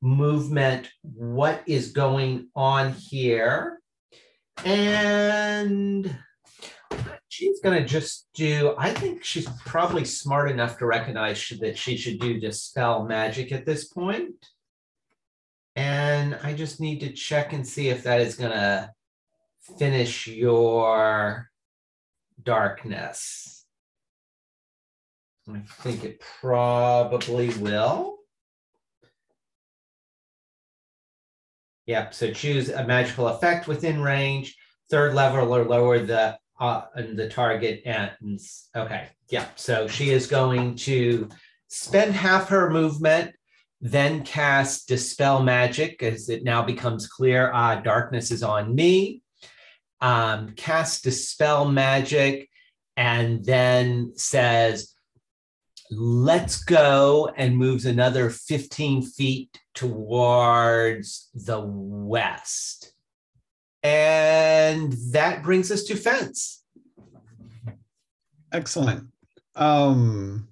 [0.00, 3.80] movement, what is going on here.
[4.64, 6.16] And
[7.34, 11.76] she's going to just do, I think she's probably smart enough to recognize sh- that
[11.76, 14.46] she should do dispel magic at this point.
[15.74, 18.92] And I just need to check and see if that is going to
[19.78, 21.50] finish your
[22.40, 23.66] darkness.
[25.52, 28.18] I think it probably will.
[31.86, 34.56] Yep, so choose a magical effect within range,
[34.88, 38.68] third level or lower the uh, and the target ends.
[38.74, 39.46] Okay, yeah.
[39.56, 41.28] So she is going to
[41.68, 43.34] spend half her movement,
[43.80, 47.50] then cast dispel magic as it now becomes clear.
[47.52, 49.22] Ah, darkness is on me.
[50.00, 52.48] Um, cast dispel magic,
[52.96, 54.94] and then says,
[55.90, 62.83] "Let's go," and moves another fifteen feet towards the west.
[63.84, 66.64] And that brings us to fence.
[68.50, 69.08] Excellent.
[69.54, 70.48] Um,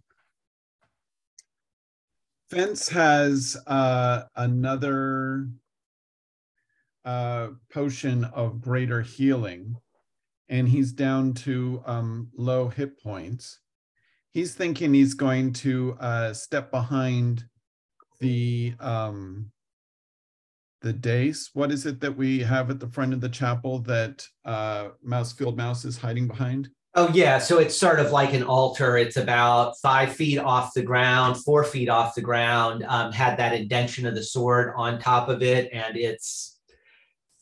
[2.53, 5.49] Fence has uh, another
[7.07, 9.77] uh, potion of greater healing,
[10.51, 13.61] and he's down to um, low hit points.
[14.33, 17.45] He's thinking he's going to uh, step behind
[18.21, 19.51] the um,
[20.83, 21.51] the dais.
[21.55, 25.57] What is it that we have at the front of the chapel that uh, Mousefield
[25.57, 26.69] Mouse is hiding behind?
[26.95, 27.39] Oh, yeah.
[27.39, 28.99] So it's sort of like an altar.
[28.99, 33.55] It's about five feet off the ground, four feet off the ground, um, had that
[33.55, 36.59] indention of the sword on top of it, and it's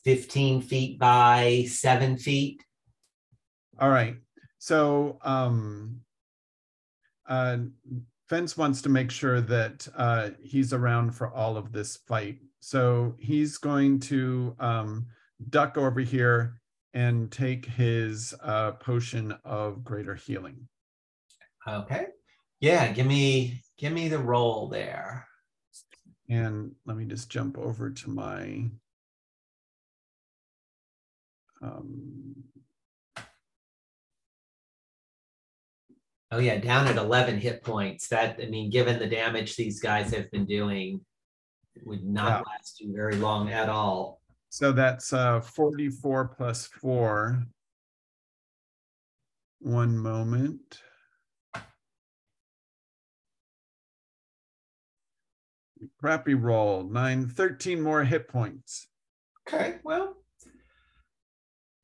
[0.05, 2.63] 15 feet by seven feet.
[3.81, 4.17] All right.
[4.59, 6.01] So um,
[7.29, 7.59] uh,
[8.29, 12.39] Fence wants to make sure that uh, he's around for all of this fight.
[12.61, 15.07] So he's going to um,
[15.49, 16.61] duck over here
[16.93, 20.69] and take his uh, potion of greater healing.
[21.67, 22.07] Okay.
[22.61, 25.27] Yeah, give me give me the roll there.
[26.29, 28.71] And let me just jump over to my
[31.63, 32.35] um,
[36.33, 38.07] Oh yeah, down at 11 hit points.
[38.09, 41.01] That I mean, given the damage these guys have been doing,
[41.85, 42.43] would not Yeah.
[42.53, 44.21] last you very long at all.
[44.49, 47.45] so that's uh 44 plus four.
[49.61, 50.81] One moment.
[55.99, 58.89] Crappy roll, nine, 13 more hit points.
[59.49, 60.17] Okay, well,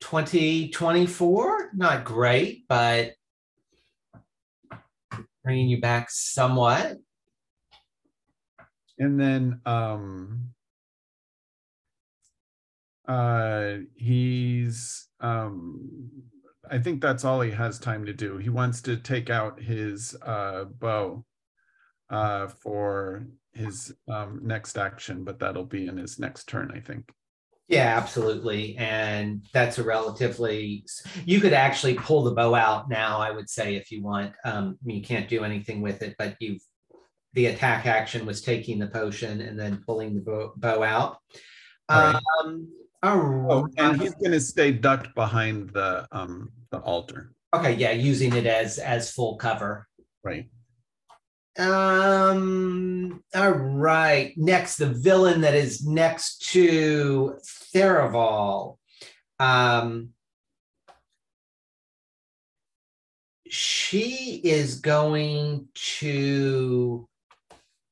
[0.01, 3.13] 2024, not great, but
[5.43, 6.99] bringing you back somewhat.
[8.99, 10.51] And then um
[13.07, 16.11] uh he's um
[16.69, 18.39] I think that's all he has time to do.
[18.39, 21.25] He wants to take out his uh bow
[22.11, 27.11] uh for his um next action, but that'll be in his next turn, I think.
[27.69, 28.77] Yeah, absolutely.
[28.77, 30.85] And that's a relatively,
[31.25, 34.35] you could actually pull the bow out now, I would say, if you want.
[34.45, 36.61] Um, you can't do anything with it, but you've,
[37.37, 41.19] the attack action was taking the potion and then pulling the bow, bow out.
[41.89, 42.19] Right.
[42.43, 42.69] Um,
[43.03, 48.47] Oh, and he's gonna stay ducked behind the um the altar, Okay, yeah, using it
[48.47, 49.87] as, as full cover.
[50.25, 50.49] right?
[51.57, 54.33] Um, all right.
[54.37, 57.37] Next, the villain that is next to
[57.73, 58.79] Tharivol.
[59.39, 60.11] Um,
[63.49, 67.09] she is going to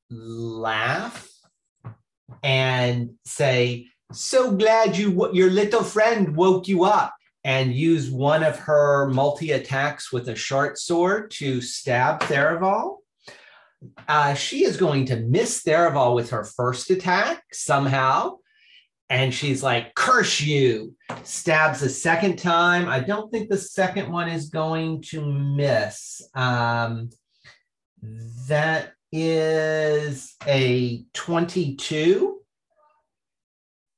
[0.09, 1.29] laugh
[2.43, 7.13] and say, "So glad you your little friend woke you up."
[7.43, 12.97] And use one of her multi attacks with a short sword to stab Tharivol.
[14.07, 18.37] Uh, she is going to miss Tharivol with her first attack somehow.
[19.09, 20.95] And she's like, curse you.
[21.23, 22.87] Stabs a second time.
[22.87, 26.21] I don't think the second one is going to miss.
[26.33, 27.11] Um,
[28.47, 32.39] that is a 22.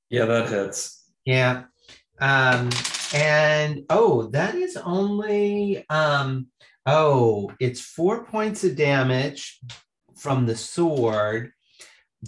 [0.09, 1.11] Yeah, that hits.
[1.25, 1.63] Yeah.
[2.19, 2.69] Um,
[3.13, 6.47] and oh, that is only um,
[6.85, 9.59] oh, it's four points of damage
[10.15, 11.51] from the sword,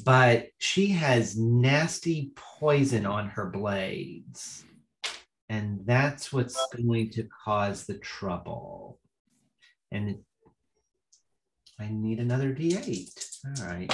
[0.04, 4.65] but she has nasty poison on her blades.
[5.47, 8.99] And that's what's going to cause the trouble.
[9.91, 10.23] And it-
[11.79, 13.39] I need another D8.
[13.45, 13.93] All right.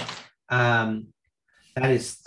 [0.49, 1.07] Um,
[1.75, 2.21] that is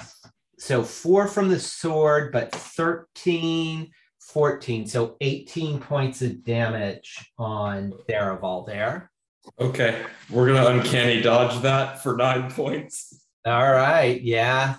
[0.58, 3.90] so four from the sword, but 13,
[4.20, 4.86] 14.
[4.86, 9.10] So 18 points of damage on Tharivol there.
[9.58, 13.24] Okay, we're gonna uncanny dodge that for nine points.
[13.46, 14.20] All right.
[14.20, 14.76] Yeah.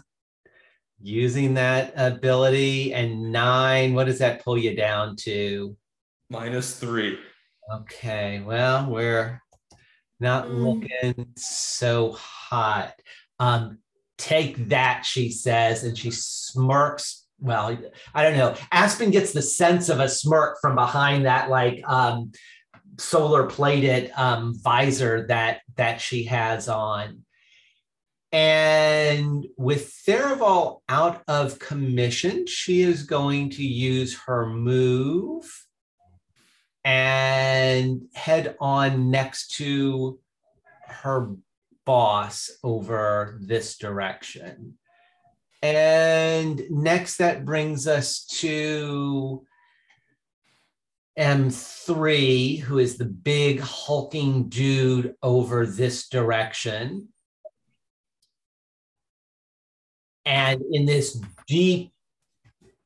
[1.02, 5.76] Using that ability and nine, what does that pull you down to?
[6.30, 7.18] Minus three.
[7.74, 8.44] Okay.
[8.46, 9.42] Well, we're
[10.20, 10.64] not Mm.
[10.64, 12.94] looking so hot.
[13.40, 13.80] Um,
[14.18, 17.26] take that, she says, and she smirks.
[17.40, 17.78] Well,
[18.14, 18.56] I don't know.
[18.72, 22.34] Aspen gets the sense of a smirk from behind that, like um,
[22.98, 27.24] solar plated um, visor that that she has on.
[28.32, 35.46] And with Tharivol out of commission, she is going to use her move
[36.84, 40.20] and head on next to
[40.86, 41.32] her
[41.86, 44.78] boss over this direction.
[45.62, 49.46] And next, that brings us to
[51.18, 57.10] M3, who is the big hulking dude over this direction.
[60.26, 61.92] And in this deep,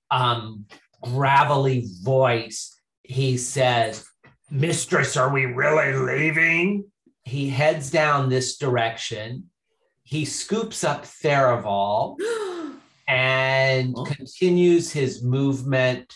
[0.10, 0.66] um,
[1.02, 4.06] gravelly voice, he says,
[4.50, 6.86] Mistress, are we really leaving?
[7.24, 9.50] He heads down this direction.
[10.04, 12.18] He scoops up Tharivol
[13.08, 14.04] and Oh.
[14.06, 16.14] continues his movement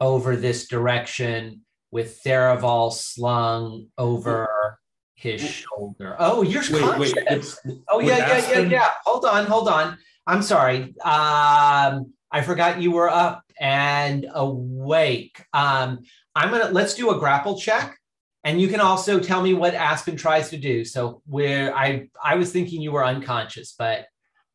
[0.00, 4.78] over this direction with Tharivol slung over
[5.14, 6.16] his shoulder.
[6.18, 7.14] Oh, you're Wait, wait.
[7.14, 7.58] conscious.
[7.64, 8.90] would- Oh would yeah, yeah, yeah, yeah.
[9.04, 9.98] Hold on, hold on.
[10.26, 10.94] I'm sorry.
[11.04, 15.44] Um, I forgot you were up and awake.
[15.52, 16.00] Um,
[16.34, 17.98] I'm gonna let's do a grapple check,
[18.44, 20.84] and you can also tell me what Aspen tries to do.
[20.84, 24.06] So where I I was thinking you were unconscious, but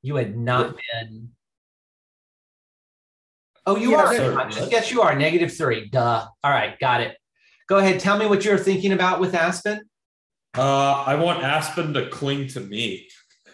[0.01, 1.30] you had not been.
[3.65, 4.36] Oh, you Yeah, are certainly.
[4.36, 4.71] unconscious.
[4.71, 5.15] Yes, you are.
[5.15, 5.89] Negative three.
[5.89, 6.25] Duh.
[6.43, 7.17] All right, got it.
[7.67, 7.99] Go ahead.
[7.99, 9.82] Tell me what you're thinking about with Aspen.
[10.57, 13.07] Uh, I want Aspen to cling to me,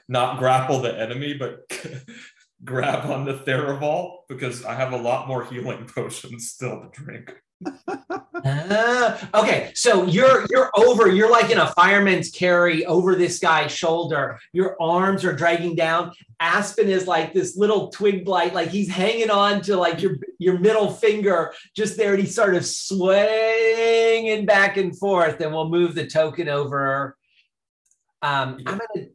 [0.08, 1.62] not grapple the enemy, but
[2.64, 7.34] grab on the Tharivol because I have a lot more healing potions still to drink.
[7.66, 11.10] Uh, okay, so you're you're over.
[11.10, 14.40] You're like in a fireman's carry over this guy's shoulder.
[14.52, 16.12] Your arms are dragging down.
[16.40, 20.60] Aspen is like this little twig blight, like he's hanging on to like your your
[20.60, 25.40] middle finger just there, and he's sort of swinging back and forth.
[25.40, 27.16] And we'll move the token over.
[28.22, 29.08] Um, I'm gonna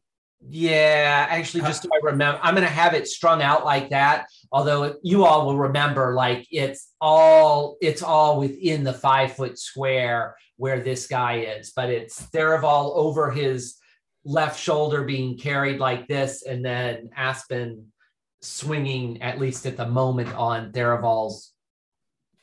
[0.51, 4.27] yeah, actually, just so I remember, I'm going to have it strung out like that.
[4.51, 10.37] Although you all will remember, like it's all it's all within the five foot square
[10.57, 13.77] where this guy is, but it's Tharivol over his
[14.25, 17.93] left shoulder being carried like this, and then Aspen
[18.41, 21.53] swinging at least at the moment on Tharivol's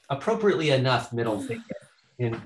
[0.10, 1.64] appropriately enough middle finger.
[2.18, 2.41] In,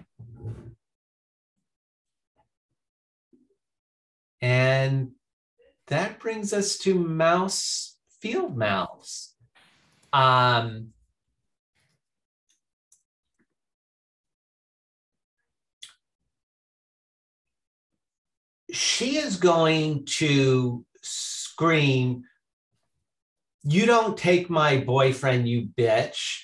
[4.42, 5.12] and
[5.88, 9.29] that brings us to mouse field mouse.
[10.12, 10.94] Um,
[18.72, 22.24] she is going to scream,
[23.64, 26.44] You don't take my boyfriend, you bitch.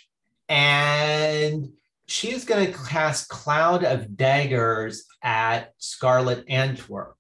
[0.49, 1.69] And
[2.07, 7.15] she is going to cast Cloud of Daggers at Scarlet Antwerp.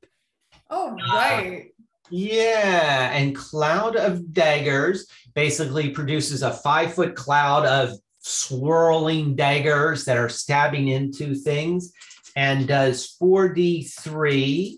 [0.69, 1.71] Oh, right.
[2.09, 10.17] Yeah, and Cloud of Daggers basically produces a five foot cloud of swirling daggers that
[10.17, 11.93] are stabbing into things
[12.35, 14.77] and does 4d3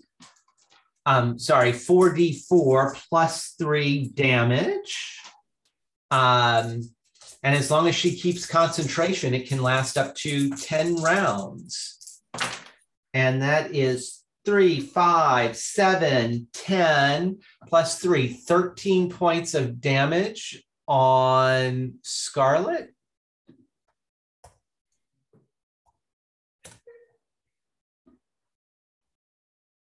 [1.06, 5.18] um sorry 4d4 plus 3 damage.
[6.10, 6.90] Um
[7.42, 12.20] and as long as she keeps concentration it can last up to 10 rounds.
[13.14, 14.17] And that is
[14.48, 22.88] three, five, seven, 10, plus three, 13 points of damage on Scarlet.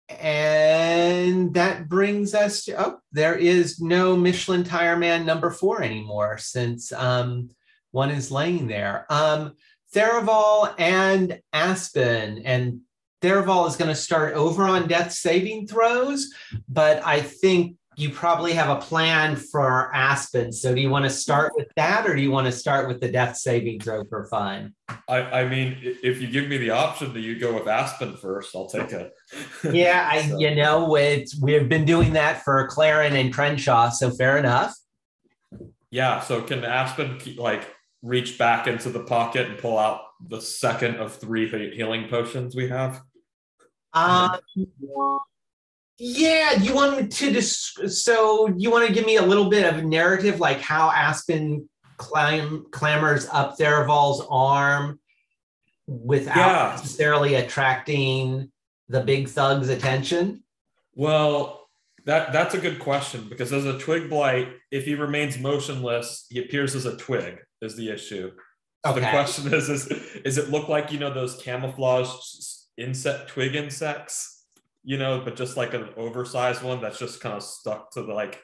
[0.09, 6.39] And that brings us to, oh, there is no Michelin Tire Man number four anymore
[6.39, 7.51] since um,
[7.91, 9.05] one is laying there.
[9.11, 9.53] Um,
[9.95, 12.81] Theraval and Aspen, and
[13.23, 16.33] Tharivol is going to start over on death saving throws,
[16.69, 20.53] but I think you probably have a plan for Aspen.
[20.53, 23.01] So do you want to start with that or do you want to start with
[23.01, 24.75] the death saving throw for fun?
[25.09, 28.55] I, I mean, if you give me the option that you go with Aspen first,
[28.55, 29.13] I'll take it.
[29.73, 30.39] yeah, I, so.
[30.39, 34.75] you know, it's, we've been doing that for Claren and Crenshaw, so fair enough.
[35.91, 37.67] Yeah, so can Aspen keep, like
[38.03, 42.69] reach back into the pocket and pull out the second of three healing potions we
[42.69, 43.01] have?
[43.93, 44.39] Um,
[45.99, 49.79] yeah, you want to just so you want to give me a little bit of
[49.79, 55.01] a narrative, like how Aspen climb clambers up Tharivol's arm
[55.87, 56.77] without yeah.
[56.77, 58.51] necessarily attracting
[58.89, 60.43] the big thug's attention.
[60.95, 61.69] Well,
[62.05, 66.39] that that's a good question because as a twig blight, if he remains motionless, he
[66.39, 67.39] appears as a twig.
[67.63, 68.33] Is the issue?
[68.85, 69.01] So okay.
[69.01, 69.87] The question is: is
[70.25, 72.09] is it look like you know those camouflage
[72.79, 74.45] insect twig insects,
[74.85, 78.13] you know, but just like an oversized one that's just kind of stuck to the
[78.13, 78.43] like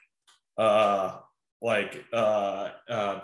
[0.59, 1.18] uh
[1.61, 3.20] like uh uh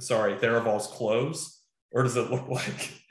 [0.00, 1.60] sorry, Tharivol's clothes?
[1.92, 2.90] Or does it look like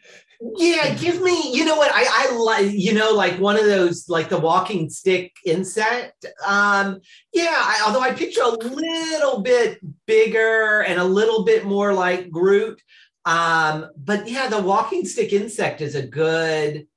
[0.57, 1.91] yeah, give me, you know what?
[1.93, 6.25] I, I like, you know, like one of those, like the walking stick insect.
[6.45, 6.99] Um,
[7.31, 12.29] yeah, I, although I picture a little bit bigger and a little bit more like
[12.29, 12.81] Groot.
[13.25, 16.87] Um, but yeah, the walking stick insect is a good,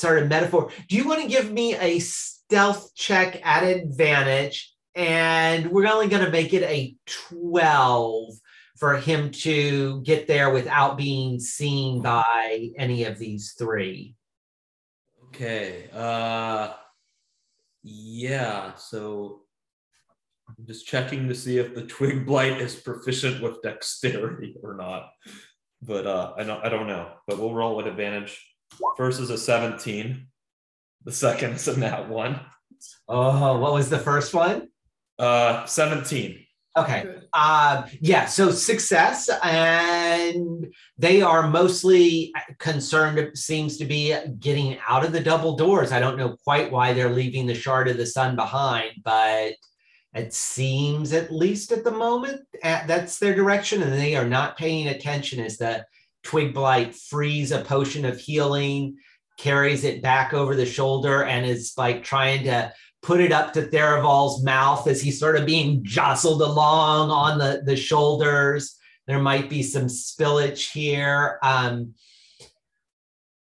[0.00, 0.70] sort of metaphor.
[0.88, 4.74] Do you want to give me a stealth check at advantage?
[4.94, 6.96] And we're only going to make it a
[7.28, 8.34] 12
[8.80, 14.14] for him to get there without being seen by any of these three.
[15.28, 15.90] Okay.
[15.92, 16.72] Uh
[17.82, 19.42] yeah, so
[20.48, 25.10] I'm just checking to see if the twig blight is proficient with dexterity or not.
[25.82, 27.12] But uh I don't I don't know.
[27.28, 28.42] But we'll roll with advantage.
[28.96, 30.26] First is a 17.
[31.04, 32.40] The second is a nat one.
[33.08, 34.68] Oh, what was the first one?
[35.18, 36.44] Uh, 17.
[36.76, 37.16] Okay.
[37.32, 38.26] Uh, yeah.
[38.26, 43.36] So success, and they are mostly concerned.
[43.36, 45.90] Seems to be getting out of the double doors.
[45.90, 49.54] I don't know quite why they're leaving the shard of the sun behind, but
[50.14, 54.88] it seems, at least at the moment, that's their direction, and they are not paying
[54.88, 55.84] attention as the
[56.22, 58.96] twig blight freeze a potion of healing,
[59.38, 63.62] carries it back over the shoulder and is like trying to put it up to
[63.62, 68.76] Tharivol's mouth as he's sort of being jostled along on the, the shoulders.
[69.06, 71.38] There might be some spillage here.
[71.42, 71.94] Um,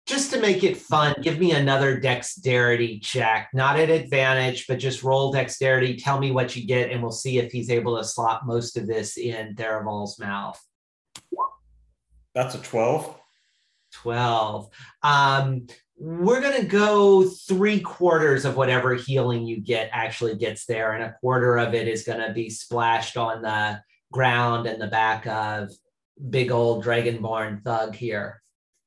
[0.07, 5.03] just to make it fun, give me another dexterity check, not at advantage, but just
[5.03, 5.95] roll dexterity.
[5.95, 8.87] Tell me what you get, and we'll see if he's able to slot most of
[8.87, 10.59] this in Tharivol's mouth.
[12.33, 13.17] That's a 12.
[13.93, 14.69] 12.
[15.03, 15.67] Um,
[15.97, 21.03] we're going to go three quarters of whatever healing you get actually gets there, and
[21.03, 25.27] a quarter of it is going to be splashed on the ground and the back
[25.27, 25.69] of
[26.29, 28.41] big old dragonborn thug here.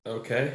[0.07, 0.55] Okay.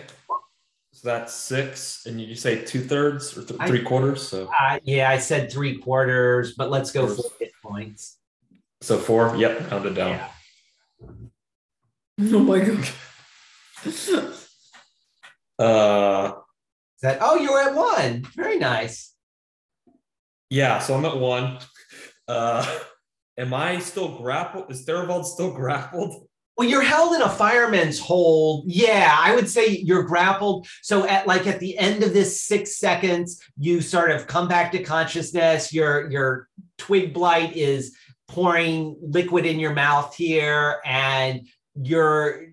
[0.92, 4.28] So that's six, and you say two thirds or th- three quarters.
[4.28, 8.18] So uh, yeah, I said three quarters, but let's go four hit points.
[8.82, 9.34] So four.
[9.38, 10.10] Yep, counted down.
[10.10, 10.30] Yeah.
[12.34, 12.90] Oh my god.
[15.58, 16.34] uh.
[17.02, 18.24] That oh, you're at one.
[18.36, 19.14] Very nice.
[20.50, 21.60] Yeah, so I'm at one.
[22.28, 22.80] Uh,
[23.38, 24.70] am I still grappled?
[24.70, 26.28] Is Tharivol still grappled?
[26.58, 28.66] Well, you're held in a fireman's hold.
[28.68, 30.68] Yeah, I would say you're grappled.
[30.82, 34.74] So at like at the end of this six seconds, you sort of come back
[34.74, 35.72] to consciousness.
[35.72, 37.96] Your your twig blight is
[38.28, 41.48] pouring liquid in your mouth here, and
[41.82, 42.48] you're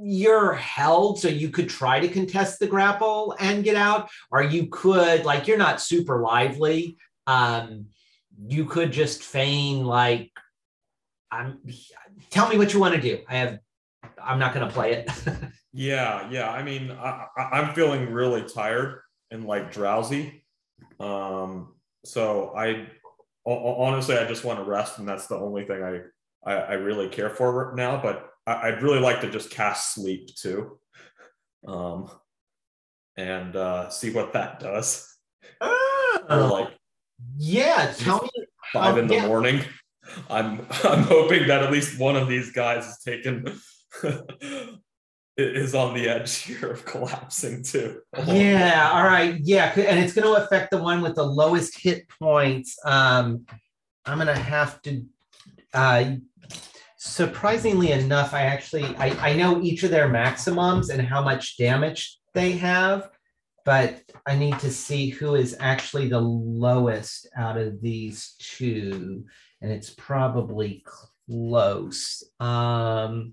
[0.00, 4.68] you're held so you could try to contest the grapple and get out or you
[4.68, 7.86] could like you're not super lively um
[8.46, 10.30] you could just feign like
[11.32, 11.58] i'm
[12.30, 13.20] tell me what you want to do.
[13.28, 13.58] I have,
[14.22, 15.10] I'm not going to play it.
[15.72, 16.50] yeah, yeah.
[16.50, 20.44] I mean, I, I'm feeling really tired and like drowsy.
[21.00, 21.74] Um,
[22.04, 22.88] so I
[23.46, 26.00] honestly, I just want to rest, and that's the only thing I
[26.44, 28.00] I, I really care for right now.
[28.00, 30.78] But I, would really like to just cast sleep too,
[31.66, 32.10] um,
[33.16, 35.08] and uh, see what that does.
[35.60, 36.76] Oh, like,
[37.36, 37.92] yeah.
[37.96, 39.26] Tell me five in the yeah.
[39.26, 39.64] morning.
[40.28, 43.60] I'm I'm hoping that at least one of these guys is taken
[45.36, 48.00] is on the edge here of collapsing too.
[48.26, 48.90] Yeah.
[48.92, 49.38] All right.
[49.40, 52.76] Yeah, and it's going to affect the one with the lowest hit points.
[52.84, 53.46] Um,
[54.04, 55.04] I'm going to have to.
[55.72, 56.12] Uh,
[57.08, 62.18] surprisingly enough, I actually I, I know each of their maximums and how much damage
[62.34, 63.10] they have,
[63.64, 69.24] but I need to see who is actually the lowest out of these two
[69.60, 70.84] and it's probably
[71.28, 72.22] close.
[72.40, 73.32] Um,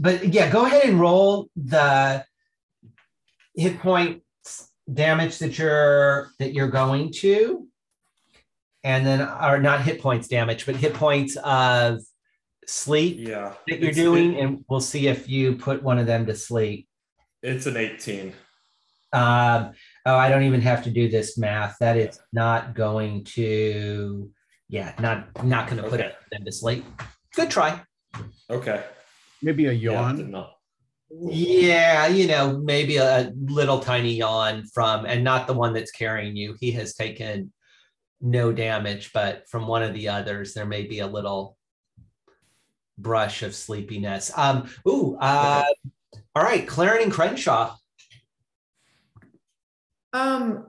[0.00, 2.24] but yeah, go ahead and roll the
[3.54, 4.22] hit point
[4.92, 7.66] damage that you're that you're going to,
[8.84, 12.00] and then are not hit points damage, but hit points of
[12.66, 16.26] sleep yeah, that you're doing, it, and we'll see if you put one of them
[16.26, 16.88] to sleep.
[17.42, 18.32] It's an 18.
[19.12, 19.72] Um,
[20.06, 21.76] oh, I don't even have to do this math.
[21.80, 24.30] That is not going to,
[24.68, 26.12] yeah, not not going to put okay.
[26.30, 26.84] them to sleep.
[27.34, 27.80] Good try.
[28.48, 28.84] Okay.
[29.42, 30.30] Maybe a yawn.
[30.30, 30.46] Yeah,
[31.32, 36.36] yeah, you know, maybe a little tiny yawn from, and not the one that's carrying
[36.36, 36.56] you.
[36.60, 37.52] He has taken
[38.20, 41.56] no damage, but from one of the others, there may be a little
[42.98, 44.30] brush of sleepiness.
[44.36, 46.22] Um, ooh, uh, okay.
[46.34, 47.74] all right, Clarence and Crenshaw.
[50.12, 50.66] Um,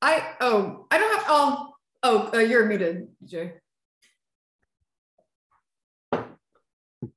[0.00, 3.52] I oh I don't have oh oh uh, you're muted, Jay.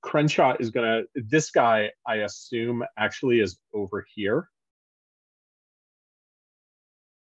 [0.01, 1.03] Crenshaw is gonna.
[1.15, 4.49] This guy, I assume, actually is over here.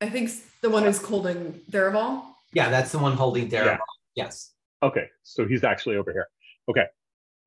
[0.00, 0.30] I think
[0.60, 2.33] the one who's holding Tharivol.
[2.54, 3.66] Yeah, that's the one holding Tharivol.
[3.66, 3.78] Yeah.
[4.14, 4.52] Yes.
[4.82, 6.28] Okay, so he's actually over here.
[6.68, 6.86] Okay,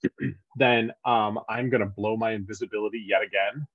[0.57, 3.67] then um, I'm gonna blow my invisibility yet again,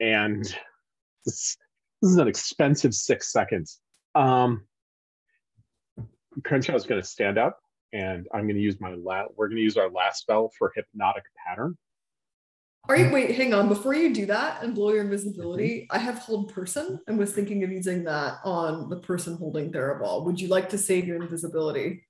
[0.00, 0.44] and
[1.24, 1.56] this
[2.02, 3.80] is an expensive six seconds.
[4.14, 4.66] Um,
[6.42, 7.60] Crenshaw is going to stand up,
[7.92, 9.30] and I'm going to use my last.
[9.36, 11.76] We're going to use our last spell for hypnotic pattern.
[12.88, 13.34] Are you wait?
[13.34, 13.68] Hang on.
[13.68, 15.96] Before you do that and blow your invisibility, mm-hmm.
[15.96, 20.24] I have hold person and was thinking of using that on the person holding Tharivol.
[20.26, 22.04] Would you like to save your invisibility?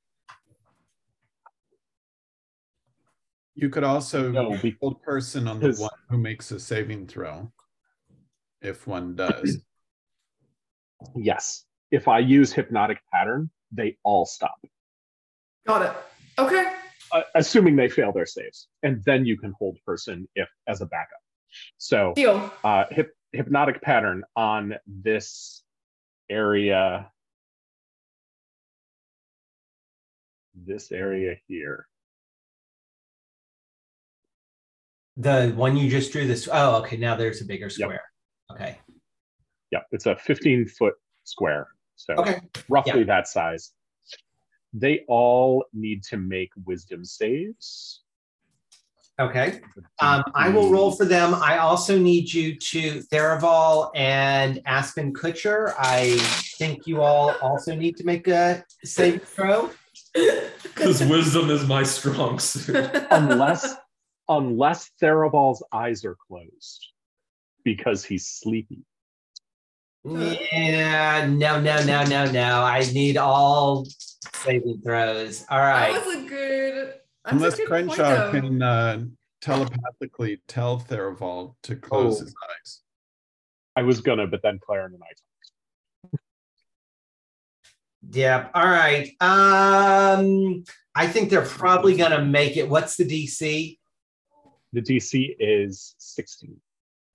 [3.55, 7.53] You could also no, hold person on the one who makes a saving throw,
[8.61, 9.59] if one does.
[11.15, 11.67] Yes.
[11.91, 14.57] If I use hypnotic pattern, they all stop.
[15.67, 15.93] Got it.
[16.39, 16.73] Okay.
[17.15, 20.87] Uh, assuming they fail their saves, and then you can hold person if as a
[20.87, 21.21] backup.
[21.79, 22.53] So, Deal.
[22.65, 25.63] Uh, hip, hypnotic pattern on this
[26.29, 27.09] area.
[30.57, 31.87] This area here.
[35.17, 36.49] The one you just drew this.
[36.51, 36.97] Oh, okay.
[36.97, 38.03] Now there's a bigger square.
[38.51, 38.79] Okay.
[39.71, 41.69] Yeah, it's a 15 foot square.
[41.95, 42.41] So Okay.
[42.69, 43.71] roughly that size.
[44.75, 48.03] They all need to make wisdom saves.
[49.21, 49.61] Okay.
[50.01, 51.35] Um, I will roll for them.
[51.35, 55.73] I also need you to Tharivol and Aspen Kutcher.
[55.79, 56.17] I
[56.59, 59.71] think you all also need to make a save throw.
[60.63, 62.91] Because wisdom is my strong suit.
[63.11, 63.77] unless
[64.29, 66.87] unless Tharivol's eyes are closed
[67.65, 68.85] because he's sleepy.
[70.05, 72.63] Yeah, no, no, no, no, no.
[72.63, 73.87] I need all
[74.35, 75.45] saving throws.
[75.51, 75.93] All right.
[75.95, 76.87] That was a good.
[77.25, 78.41] that's a Unless good point, Crenshaw though.
[78.41, 79.05] can uh,
[79.41, 82.25] telepathically tell Tharivol to close Oh.
[82.25, 82.81] his eyes.
[83.77, 86.23] I was gonna, but then Claire and I talked.
[88.13, 88.51] Yep.
[88.55, 89.09] All right.
[89.23, 92.69] Um, I think they're probably gonna make it.
[92.69, 93.79] What's the DC?
[94.75, 96.61] the DC is 16.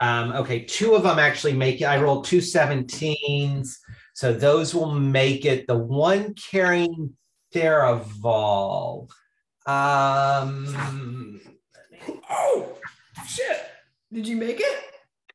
[0.02, 1.86] Um, okay, two of them actually make it.
[1.86, 3.76] I rolled two 17s,
[4.14, 5.68] so those will make it.
[5.68, 7.16] The one carrying
[7.54, 9.10] Tharivol.
[9.66, 11.42] Um,
[12.30, 12.78] oh,
[13.28, 13.66] shit.
[14.12, 14.84] Did you make it?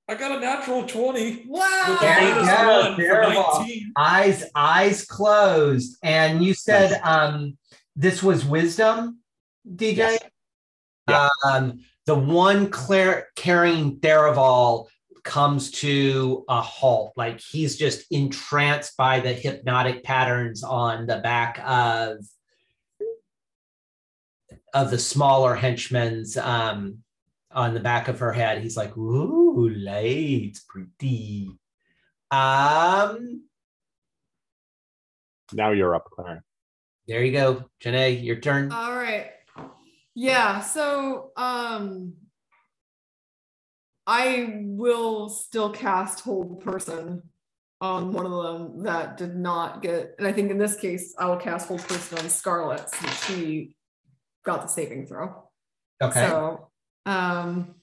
[0.09, 1.45] I got a natural 20.
[1.47, 1.99] Wow.
[2.01, 3.45] There you go, one for terrible.
[3.61, 3.93] 19.
[3.97, 7.57] eyes eyes closed, and you said um,
[7.97, 9.21] this was wisdom,
[9.67, 9.97] DJ.
[9.97, 10.21] Yes.
[11.09, 11.29] Yeah.
[11.47, 14.87] Um, the one Claire carrying Tharivol
[15.23, 17.15] comes to a halt.
[17.17, 22.19] Like he's just entranced by the hypnotic patterns on the back of
[24.75, 26.99] of the smaller henchman's um
[27.53, 28.61] on the back of her head.
[28.63, 31.49] He's like, ooh, light's pretty.
[32.33, 33.45] Um,
[35.53, 36.43] Now you're up, Claire.
[37.07, 37.71] there you go.
[37.81, 38.73] Janae, your turn.
[38.73, 39.31] All right.
[40.15, 42.15] Yeah, so um
[44.07, 47.23] I will still cast hold person
[47.81, 51.27] on one of them that did not get and I think in this case I
[51.27, 53.77] will cast hold person on Scarlet since she
[54.45, 55.49] got the saving throw.
[56.01, 56.29] okay.
[56.29, 56.71] So
[57.07, 57.75] um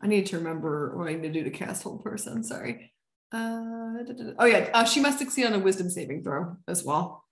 [0.00, 2.44] I need to remember what I need to do to cast hold person.
[2.44, 2.92] Sorry.
[3.30, 4.32] Uh, da, da, da.
[4.38, 7.24] oh yeah, uh, she must succeed on a wisdom saving throw as well.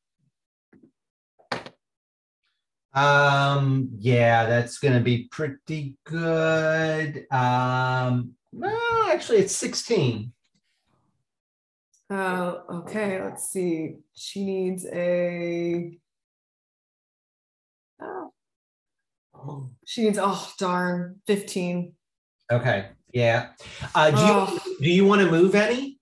[2.96, 7.26] Um, yeah, that's gonna be pretty good.
[7.30, 8.74] Um, no,
[9.12, 10.32] actually, it's 16.
[12.08, 13.96] Uh, okay, let's see.
[14.14, 15.98] She needs a.
[19.34, 20.18] Oh, she needs.
[20.20, 21.92] Oh, darn, fifteen.
[22.50, 23.50] Okay, yeah.
[23.94, 25.98] Uh, do you Oh, do you want to move any?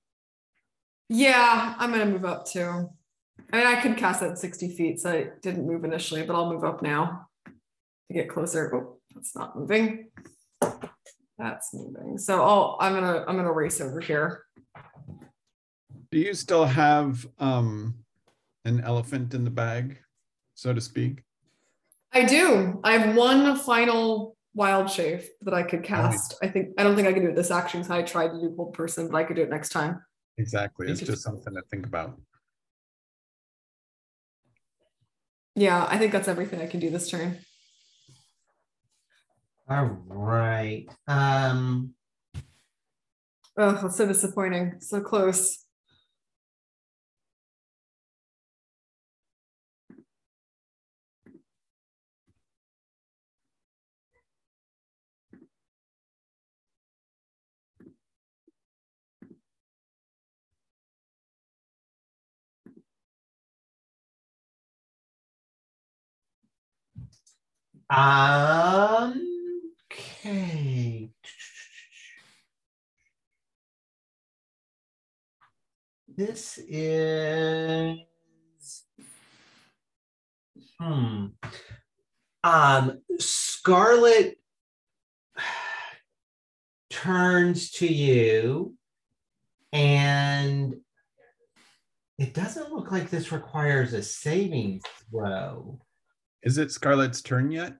[1.08, 2.90] yeah, I'm gonna move up too.
[3.54, 6.52] I mean, I could cast at sixty feet, so I didn't move initially, but I'll
[6.52, 8.74] move up now to get closer.
[8.74, 10.08] Oh, that's not moving.
[11.38, 12.18] That's moving.
[12.18, 14.42] So, oh, I'm gonna I'm gonna race over here.
[16.10, 17.94] Do you still have um,
[18.64, 19.98] an elephant in the bag,
[20.56, 21.22] so to speak?
[22.12, 22.80] I do.
[22.82, 26.34] I have one final wild shape that I could cast.
[26.42, 28.40] I think I don't think I can do it this action because I tried to
[28.40, 30.02] do hold person, but I could do it next time.
[30.38, 30.90] Exactly.
[30.90, 32.18] It's- just something to think about.
[35.54, 37.38] Yeah, I think that's everything I can do this turn.
[39.68, 40.86] All right.
[41.06, 41.94] Um,
[43.56, 44.80] Oh, so disappointing.
[44.80, 45.63] So close.
[67.90, 69.22] Um,
[69.92, 71.10] okay.
[76.16, 77.98] This is
[80.80, 81.26] hmm.
[82.44, 84.38] Um, Scarlet
[86.90, 88.74] turns to you,
[89.72, 90.76] and
[92.18, 95.80] it doesn't look like this requires a saving throw.
[96.44, 97.74] Is it Scarlet's turn yet?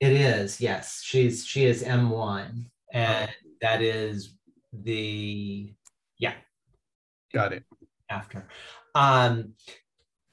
[0.00, 1.02] It is, yes.
[1.02, 4.34] She's she is M1, and that is
[4.72, 5.72] the
[6.18, 6.34] yeah.
[7.32, 7.64] Got it.
[8.08, 8.46] after.
[8.94, 9.54] Um,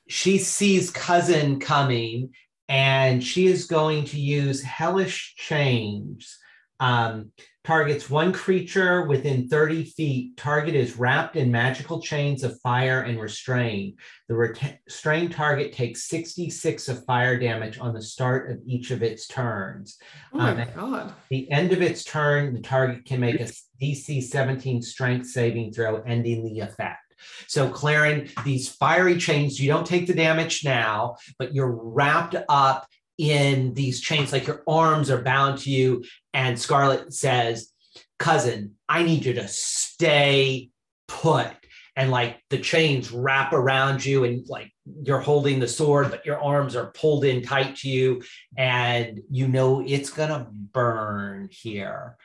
[0.08, 2.34] she sees cousin coming,
[2.70, 6.38] and she is going to use hellish chains.
[6.80, 7.32] Um,
[7.64, 10.38] targets one creature within 30 feet.
[10.38, 14.00] Target is wrapped in magical chains of fire and restrained.
[14.28, 19.28] The restrained target takes 66 of fire damage on the start of each of its
[19.28, 19.98] turns.
[20.34, 21.14] Oh my um, god.
[21.30, 23.52] the end of its turn, the target can make a
[23.82, 27.00] DC 17 strength saving throw, ending the effect.
[27.48, 32.88] So, Claren, these fiery chains, you don't take the damage now, but you're wrapped up
[33.22, 36.04] in these chains, like your arms are bound to you.
[36.34, 37.72] And Scarlet says,
[38.18, 40.72] Cousin, I need you to stay
[41.08, 41.52] put.
[41.96, 44.72] And like the chains wrap around you, and like
[45.04, 48.24] you're holding the sword, but your arms are pulled in tight to you,
[48.58, 52.16] and you know it's gonna burn here.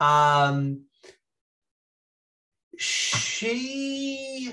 [0.00, 0.82] Um,
[2.76, 4.52] she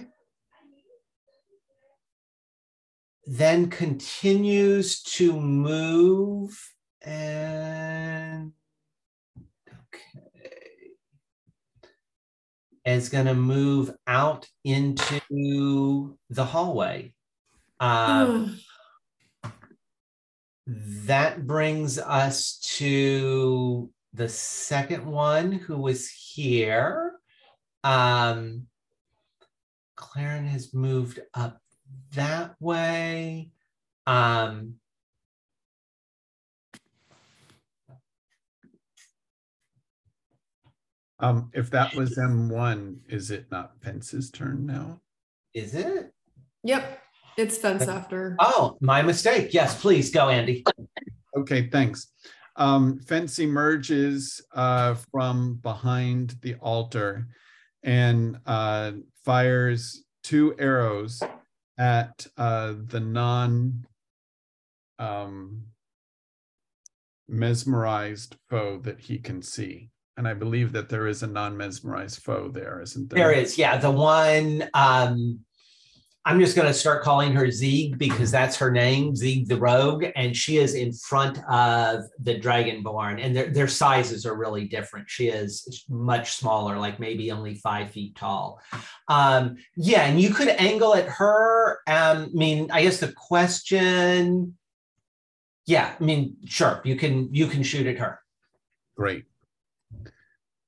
[3.31, 6.51] then continues to move
[7.01, 8.51] and
[9.69, 10.91] okay.
[12.83, 17.13] Is going to move out into the hallway.
[17.79, 18.59] Um,
[20.67, 27.13] that brings us to the second one who was here.
[27.85, 28.67] Um,
[29.95, 31.60] Claren has moved up
[32.13, 33.49] that way.
[34.07, 34.75] Um,
[41.19, 45.01] um, if that was M1, is it not Fence's turn now?
[45.53, 46.13] Is it?
[46.63, 47.01] Yep,
[47.37, 48.35] it's Fence after.
[48.39, 49.53] Oh, my mistake.
[49.53, 50.63] Yes, please go, Andy.
[51.35, 52.07] Okay, thanks.
[52.55, 57.27] Um, Fence emerges uh, from behind the altar
[57.83, 58.91] and uh,
[59.25, 61.21] fires two arrows
[61.81, 63.87] at uh, the non
[64.99, 65.63] um,
[67.27, 69.89] mesmerized foe that he can see.
[70.15, 73.29] And I believe that there is a non mesmerized foe there, isn't there?
[73.29, 73.77] There is, yeah.
[73.77, 75.39] The one um,
[76.23, 80.05] I'm just going to start calling her Zieg because that's her name, Zieg the Rogue,
[80.15, 85.09] and she is in front of the Dragonborn, and their their sizes are really different.
[85.09, 88.61] She is much smaller, like maybe only five feet tall.
[89.07, 91.79] Um, yeah, and you could angle at her.
[91.87, 94.55] Um, I mean, I guess the question,
[95.65, 98.19] yeah, I mean, sure, you can you can shoot at her.
[98.95, 99.25] Great.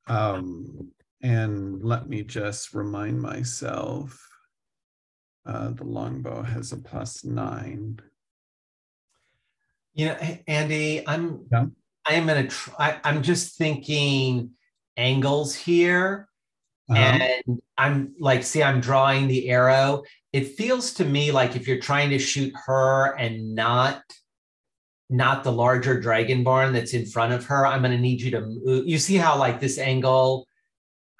[0.07, 0.91] Um,
[1.21, 4.32] and let me just remind myself
[5.45, 7.99] uh, the longbow has a plus nine.
[9.93, 10.17] You know,
[10.47, 11.65] Andy, I'm yeah.
[12.07, 12.99] I am gonna try.
[13.03, 14.51] I'm just thinking
[14.97, 16.27] angles here,
[16.89, 16.99] uh-huh.
[16.99, 20.03] and I'm like, see, I'm drawing the arrow.
[20.31, 24.01] It feels to me like if you're trying to shoot her and not
[25.09, 28.41] not the larger dragonborn that's in front of her, I'm going to need you to
[28.41, 28.87] move.
[28.87, 30.47] You see how like this angle?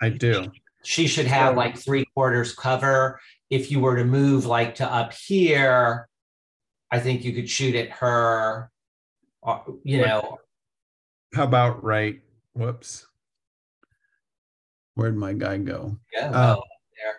[0.02, 0.52] I do.
[0.84, 3.20] She should have like three quarters cover
[3.54, 6.10] if you were to move like to up here,
[6.92, 8.72] I think you could shoot at her,
[9.44, 10.40] uh, you know.
[11.34, 12.22] How about right?
[12.54, 13.06] Whoops.
[14.96, 15.98] Where'd my guy go?
[16.12, 17.16] Yeah, uh, there.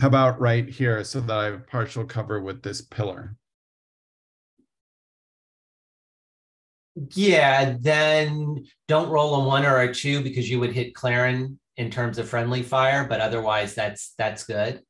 [0.00, 3.36] How about right here so that I have partial cover with this pillar?
[7.14, 11.90] Yeah, then don't roll a one or a two because you would hit Claren in
[11.90, 14.82] terms of friendly fire, but otherwise that's that's good.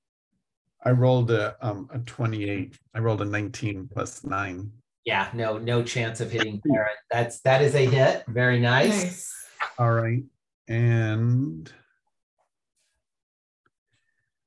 [0.84, 2.78] I rolled a um a 28.
[2.94, 4.70] I rolled a 19 plus nine.
[5.04, 6.94] Yeah, no, no chance of hitting Claren.
[7.10, 8.24] That's that is a hit.
[8.28, 9.04] Very nice.
[9.04, 9.34] nice.
[9.78, 10.22] All right.
[10.68, 11.72] And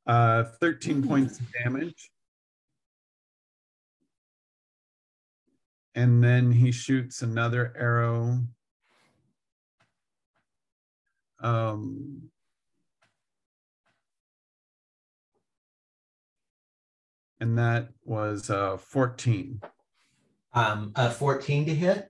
[0.05, 1.07] uh 13 mm.
[1.07, 2.11] points of damage.
[5.95, 8.39] And then he shoots another arrow.
[11.39, 12.29] Um
[17.39, 19.61] and that was uh, 14.
[20.53, 22.09] Um, a 14 to hit?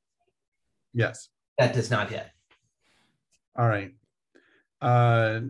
[0.93, 1.29] Yes.
[1.57, 2.25] That does not hit.
[3.57, 3.91] All right.
[4.81, 5.41] Uh,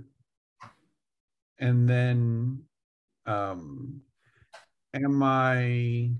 [1.59, 2.63] and then
[3.25, 4.01] um,
[4.93, 6.11] am I,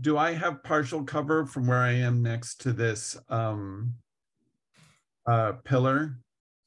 [0.00, 3.94] do I have partial cover from where I am next to this um,
[5.26, 6.18] uh, pillar?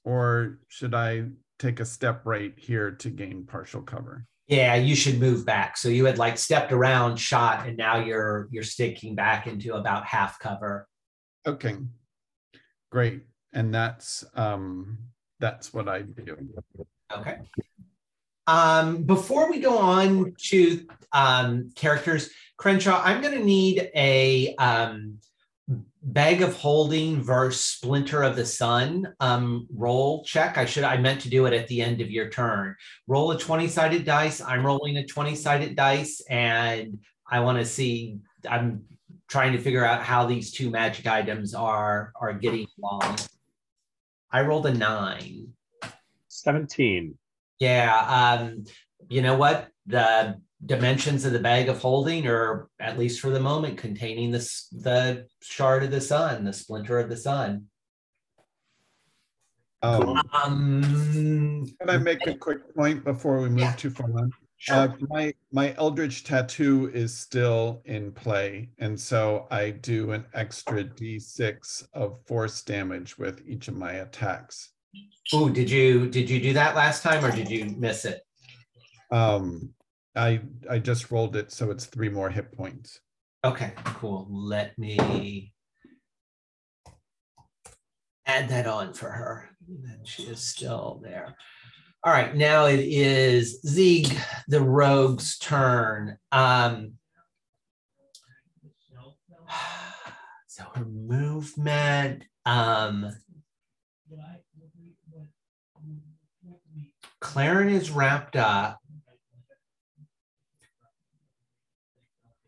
[0.06, 1.26] Or should I
[1.60, 4.26] take a step right here to gain partial cover.
[4.48, 5.76] Yeah, you should move back.
[5.78, 10.06] So you had like stepped around, shot, and now you're you're sticking back into about
[10.06, 10.88] half cover.
[11.46, 11.76] Okay,
[12.92, 13.24] great.
[13.54, 14.98] And that's um
[15.40, 16.38] that's what I do.
[17.12, 17.40] Okay.
[18.48, 25.20] Um, before we go on to um, characters, Crenshaw, I'm going to need a um,
[26.04, 30.58] bag of holding versus splinter of the sun um, roll check.
[30.58, 32.76] I should I meant to do it at the end of your turn.
[33.08, 34.42] Roll a 20 sided dice.
[34.42, 38.18] I'm rolling a 20 sided dice and I want to see
[38.50, 38.84] I'm
[39.28, 43.18] trying to figure out how these two magic items are are getting along.
[44.32, 45.54] I rolled a 9.
[46.28, 47.18] 17.
[47.60, 48.66] Yeah, um
[49.10, 49.70] you know what?
[49.88, 54.68] The dimensions of the bag of holding or at least for the moment containing this
[54.72, 57.68] the shard of the sun the splinter of the sun
[59.84, 63.76] Um, um can I make a quick point before we move Yeah.
[63.76, 64.32] too far on?
[64.58, 64.76] sure.
[64.76, 70.84] Uh, my my eldritch tattoo is still in play, and so I do an extra
[70.84, 74.72] d6 of force damage with each of my attacks.
[75.32, 78.22] Oh, did you did you do that last time or did you miss it
[79.12, 79.76] Um,
[80.18, 83.00] I I just rolled it, so it's three more hit points.
[83.46, 85.54] okay cool let me
[88.26, 91.36] add that on for her and she is still there
[92.04, 94.12] all right now it is Zieg
[94.48, 96.94] the rogue's turn um
[100.48, 103.12] so her movement um
[107.20, 108.80] Claren is wrapped up.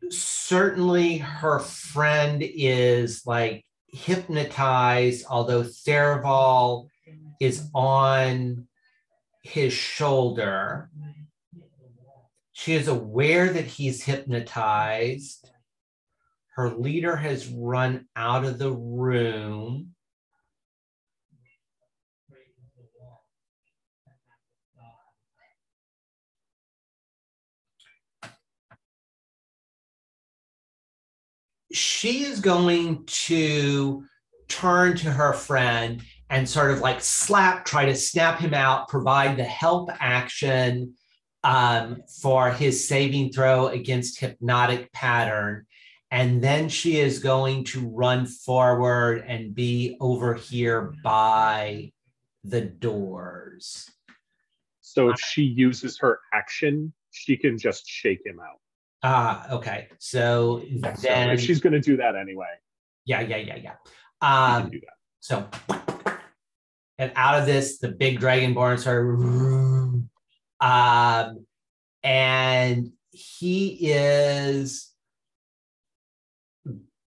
[0.09, 6.87] Certainly, her friend is like hypnotized, although Tharivol
[7.39, 8.67] is on
[9.43, 10.89] his shoulder.
[12.51, 15.49] She is aware that he's hypnotized.
[16.55, 19.95] Her leader has run out of the room.
[31.79, 34.03] She is going to
[34.47, 39.37] turn to her friend and sort of like slap, try to snap him out, provide
[39.37, 40.93] the help action
[41.43, 45.65] um, for his saving throw against hypnotic pattern.
[46.11, 51.91] And then she is going to run forward and be over here by
[52.43, 53.89] the doors.
[54.81, 58.59] So if she uses her action, she can just shake him out.
[59.01, 59.87] Ah, okay.
[59.99, 62.47] So So then, if she's going to do that anyway,
[63.05, 63.75] yeah, yeah, yeah, yeah.
[64.21, 64.93] Um, do that.
[65.21, 65.47] So,
[66.97, 70.09] and out of this, the big dragonborn started,
[70.59, 71.45] um,
[72.03, 74.91] and he is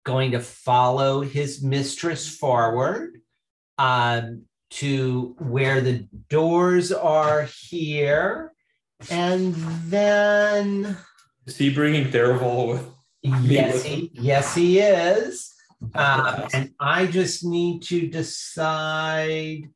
[0.04, 3.20] going to follow his mistress forward
[3.78, 8.52] um, to where the doors are here,
[9.10, 9.54] and
[9.86, 10.96] then
[11.46, 12.88] Is he bringing Tharivol with?
[13.22, 15.52] yes, he, yes, he is.
[15.94, 19.68] Uh, and I just need to decide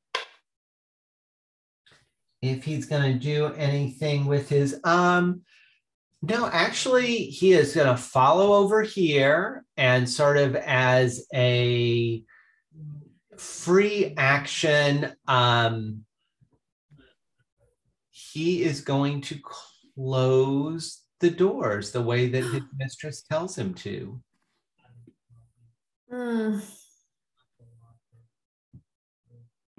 [2.42, 5.42] if he's going to do anything with his um
[6.22, 12.22] no actually he is going to follow over here and sort of as a
[13.36, 16.04] free action um
[18.10, 19.38] he is going to
[19.94, 24.20] close the doors the way that his mistress tells him to
[26.10, 26.58] Hmm.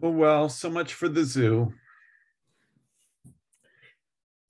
[0.04, 1.74] Oh well, so much for the zoo.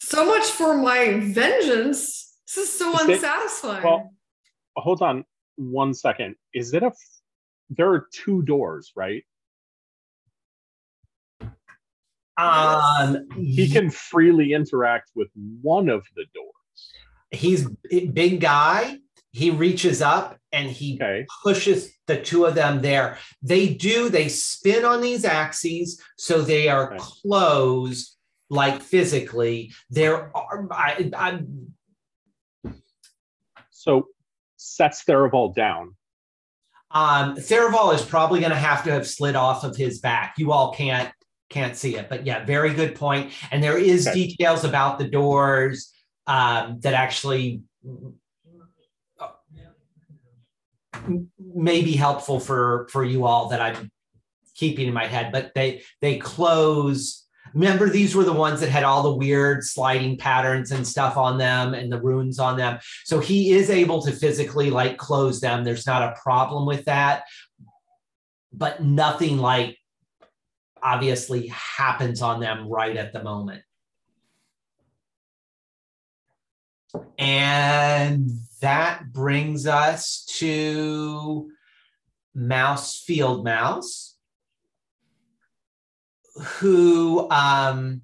[0.01, 2.35] So much for my vengeance.
[2.47, 3.83] This is so Is it- unsatisfying.
[3.83, 4.09] Well,
[4.75, 5.23] hold on
[5.55, 6.35] one second.
[6.53, 6.87] Is it a?
[6.87, 7.21] f-
[7.69, 9.23] There are two doors, right?
[12.37, 15.29] um He can freely interact with
[15.61, 16.53] one of the doors.
[17.31, 18.99] He's big guy
[19.37, 21.25] he reaches up and he Okay.
[21.43, 26.67] pushes the two of them there they do they spin on these axes so they
[26.69, 26.97] are Okay.
[26.97, 28.15] closed
[28.49, 31.73] like physically there are I, I'm
[33.69, 34.07] So
[34.55, 35.95] sets Tharivol down.
[36.89, 40.35] Um, Tharivol is probably going to have to have slid off of his back.
[40.37, 41.11] You all can't
[41.49, 43.31] can't see it, but yeah, very good point.
[43.51, 44.27] And there is Okay.
[44.27, 45.93] details about the doors
[46.27, 47.61] um, that actually
[51.39, 53.89] may be helpful for for you all that I'm
[54.55, 55.31] keeping in my head.
[55.31, 57.23] But they they close.
[57.53, 61.37] Remember, these were the ones that had all the weird sliding patterns and stuff on
[61.37, 62.77] them and the runes on them.
[63.05, 65.63] So he is able to physically like close them.
[65.63, 67.23] There's not a problem with that.
[68.51, 69.77] But nothing like
[70.83, 73.63] obviously happens on them right at the moment.
[77.17, 78.31] And
[78.61, 81.49] that brings us to
[82.33, 84.15] Mouse Field Mouse,
[86.59, 88.01] who um,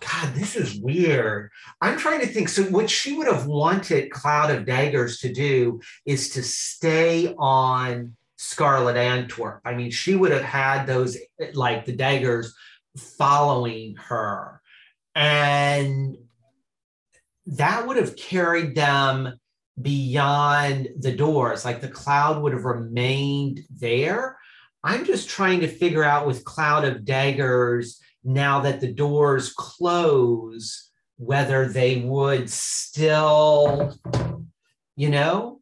[0.00, 1.50] God, this is weird.
[1.80, 2.48] I'm trying to think.
[2.48, 8.16] So, what she would have wanted Cloud of Daggers to do is to stay on
[8.36, 9.60] Scarlet Antwerp.
[9.64, 11.16] I mean, she would have had those,
[11.54, 12.54] like the daggers,
[12.96, 14.60] following her.
[15.14, 16.16] And
[17.50, 19.38] that would have carried them
[19.80, 21.64] beyond the doors.
[21.64, 24.36] Like the cloud would have remained there.
[24.84, 30.90] I'm just trying to figure out with Cloud of Daggers now that the doors close,
[31.18, 33.94] whether they would still,
[34.96, 35.60] you know,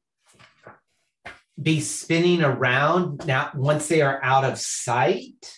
[1.60, 5.52] be spinning around now once they are out of sight.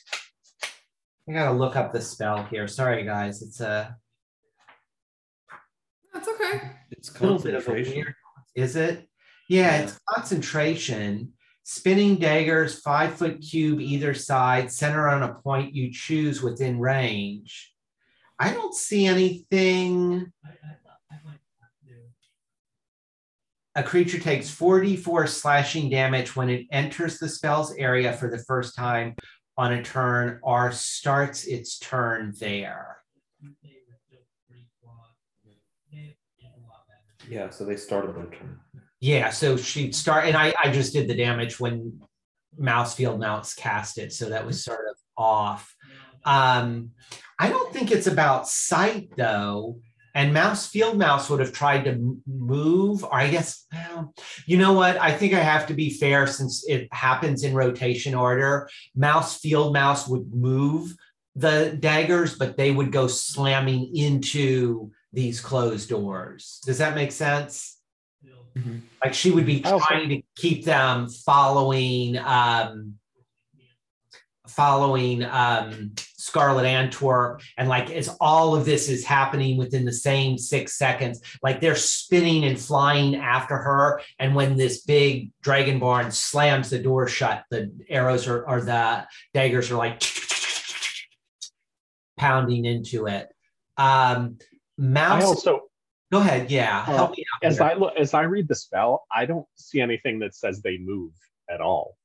[1.29, 2.67] I gotta look up the spell here.
[2.67, 3.43] Sorry, guys.
[3.43, 3.97] It's a.
[6.13, 6.73] That's okay.
[6.91, 7.95] It's concentration.
[7.95, 8.15] Weird,
[8.55, 9.09] is it?
[9.49, 11.33] Yeah, yeah, it's concentration.
[11.65, 17.73] Spinning daggers, five foot cube either side, center on a point you choose within range.
[18.39, 20.33] I don't see anything.
[23.77, 28.75] A creature takes 44 slashing damage when it enters the spell's area for the first
[28.75, 29.15] time
[29.57, 32.97] on a turn or starts its turn there.
[37.31, 38.59] Yeah, so they started their turn.
[38.99, 42.01] Yeah, so she'd start, and I, I just did the damage when
[42.59, 45.75] Mousefield Mouse cast it, so that was sort of off.
[46.25, 46.91] Um,
[47.39, 49.79] I don't think it's about sight though.
[50.13, 54.13] And Mouse Field Mouse would have tried to move, or I guess, well,
[54.45, 55.01] you know what?
[55.01, 58.69] I think I have to be fair since it happens in rotation order.
[58.97, 60.97] Mouse Field Mouse would move
[61.37, 66.61] the daggers, but they would go slamming into these closed doors.
[66.65, 67.79] Does that make sense?
[68.57, 68.79] Mm-hmm.
[69.05, 72.95] Like she would be trying to keep them following um
[74.49, 80.37] following um Scarlet Antwerp and like as all of this is happening within the same
[80.37, 86.71] 6 seconds like they're spinning and flying after her and when this big dragonborn slams
[86.71, 90.03] the door shut the arrows are or the daggers are like
[92.19, 93.29] pounding into it
[93.77, 94.39] um
[94.81, 95.71] mouse I also
[96.13, 96.51] Go ahead.
[96.51, 96.85] Yeah.
[96.89, 97.47] Uh, Help me out.
[97.47, 100.79] As I look, as I read the spell, I don't see anything that says they
[100.79, 101.13] move
[101.49, 101.97] at all.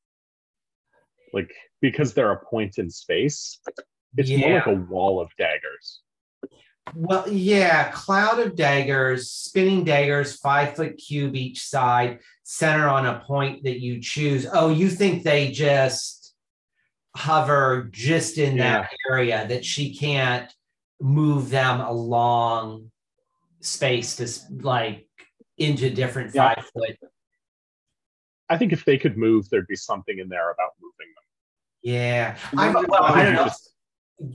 [1.33, 1.51] Like
[1.81, 3.59] because they're a point in space,
[4.15, 4.37] it's yeah.
[4.39, 6.01] more like a wall of daggers.
[6.93, 13.23] Well, yeah, cloud of daggers, spinning daggers, five foot cube each side, center on a
[13.25, 14.45] point that you choose.
[14.51, 16.35] Oh, you think they just
[17.15, 18.81] hover just in yeah.
[18.81, 20.53] that area that she can't
[21.05, 22.89] move them along
[23.59, 24.27] space to
[24.63, 25.07] like
[25.59, 26.55] into different yeah.
[26.55, 26.97] five foot.
[28.49, 31.23] I think if they could move, there'd be something in there about moving them.
[31.83, 33.49] Yeah, I, well, I don't know.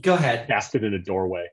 [0.01, 0.47] Go ahead.
[0.47, 1.47] Cast it in a doorway.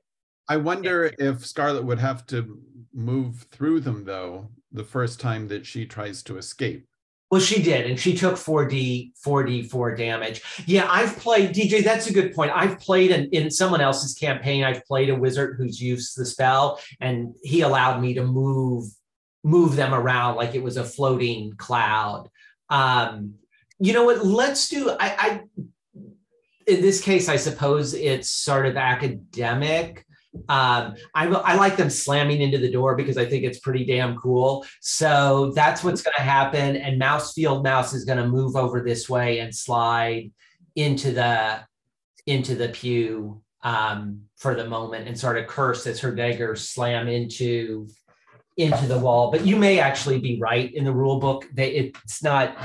[0.47, 2.59] I wonder if Scarlet would have to
[2.93, 6.87] move through them though the first time that she tries to escape.
[7.31, 10.41] Well, she did, and she took 4D, 4D, 4 damage.
[10.65, 12.51] Yeah, I've played, DJ, that's a good point.
[12.55, 16.79] I've played in, in someone else's campaign, I've played a wizard who's used the spell,
[16.99, 18.85] and he allowed me to move
[19.41, 22.29] move them around like it was a floating cloud.
[22.69, 23.35] Um,
[23.79, 24.25] you know what?
[24.25, 25.41] Let's do, I, I
[26.67, 30.05] in this case, I suppose it's sort of academic
[30.47, 34.15] um, I, I like them slamming into the door because I think it's pretty damn
[34.17, 34.65] cool.
[34.81, 36.75] So that's what's going to happen.
[36.75, 40.31] And Mouse Field Mouse is going to move over this way and slide
[40.75, 41.61] into the
[42.25, 47.07] into the pew um, for the moment and sort of curse as her daggers slam
[47.07, 47.87] into
[48.57, 49.31] into the wall.
[49.31, 51.45] But you may actually be right in the rule book.
[51.53, 52.55] They, it's not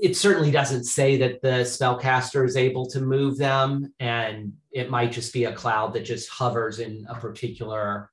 [0.00, 5.12] it certainly doesn't say that the spellcaster is able to move them and it might
[5.12, 8.10] just be a cloud that just hovers in a particular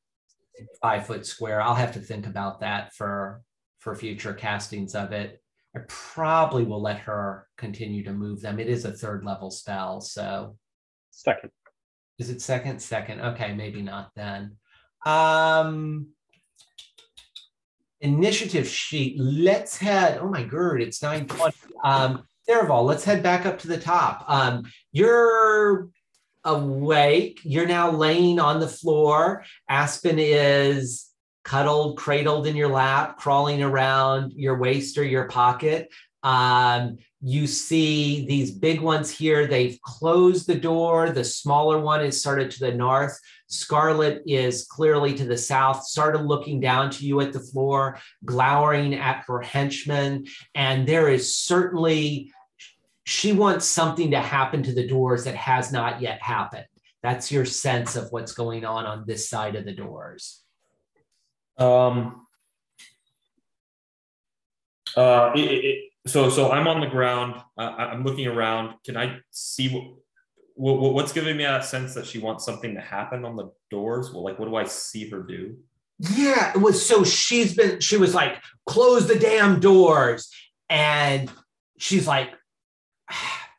[0.81, 1.61] five foot square.
[1.61, 3.41] I'll have to think about that for
[3.79, 5.41] for future castings of it.
[5.75, 8.59] I probably will let her continue to move them.
[8.59, 10.57] It is a third level spell so.
[11.11, 11.51] Second.
[12.17, 12.79] Is it second?
[12.79, 13.21] Second.
[13.21, 14.57] Okay maybe not then.
[15.05, 16.07] Um
[18.01, 19.19] initiative sheet.
[19.19, 21.64] Let's head, oh my god, it's 920.
[21.85, 24.25] Um, Tharivol, let's head back up to the top.
[24.27, 25.89] Um, you're
[26.43, 27.39] awake.
[27.43, 29.43] You're now laying on the floor.
[29.69, 31.09] Aspen is
[31.43, 35.89] cuddled, cradled in your lap, crawling around your waist or your pocket.
[36.23, 39.47] Um, you see these big ones here.
[39.47, 41.11] They've closed the door.
[41.11, 43.19] The smaller one is of to the north.
[43.47, 48.95] Scarlet is clearly to the south, started looking down to you at the floor, glowering
[48.95, 50.25] at her henchmen.
[50.55, 52.31] And there is certainly,
[53.05, 56.65] she wants something to happen to the doors that has not yet happened.
[57.03, 60.41] That's your sense of what's going on on this side of the doors.
[61.57, 62.25] Um,
[64.97, 67.41] uh, it, it, so so I'm on the ground.
[67.57, 68.75] Uh, I'm looking around.
[68.83, 70.04] Can I see what, what,
[70.55, 74.11] what's giving me that sense that she wants something to happen on the doors?
[74.11, 75.57] Well, like what do I see her do?
[75.99, 80.29] Yeah, it was so she's been she was like close the damn doors
[80.69, 81.31] and
[81.77, 82.31] she's like
[83.09, 83.49] ah,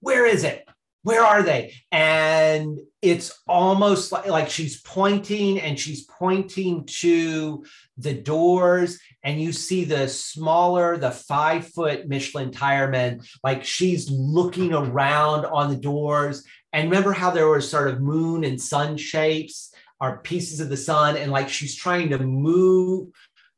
[0.00, 0.66] where is it?
[1.04, 1.74] Where are they?
[1.92, 7.64] And it's almost like, like she's pointing and she's pointing to
[7.98, 14.72] the doors and you see the smaller the five foot michelin tireman like she's looking
[14.72, 16.42] around on the doors
[16.72, 20.76] and remember how there were sort of moon and sun shapes or pieces of the
[20.76, 23.08] sun and like she's trying to move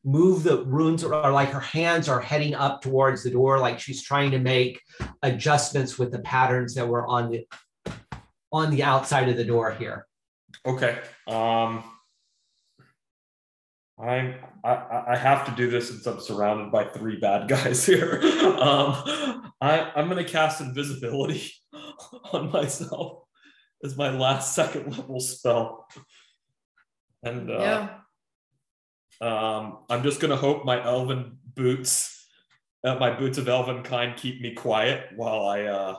[0.06, 4.02] move the runes or like her hands are heading up towards the door like she's
[4.02, 4.80] trying to make
[5.22, 7.44] adjustments with the patterns that were on the
[8.52, 10.06] on the outside of the door here.
[10.64, 10.98] Okay.
[11.26, 11.82] Um,
[13.98, 18.20] I, I I have to do this since I'm surrounded by three bad guys here.
[18.60, 21.50] um, I I'm gonna cast invisibility
[22.32, 23.24] on myself
[23.82, 25.88] as my last second level spell,
[27.24, 27.88] and uh, yeah.
[29.20, 32.26] Um, I'm just gonna hope my elven boots,
[32.84, 35.96] uh, my boots of elven kind, keep me quiet while I uh,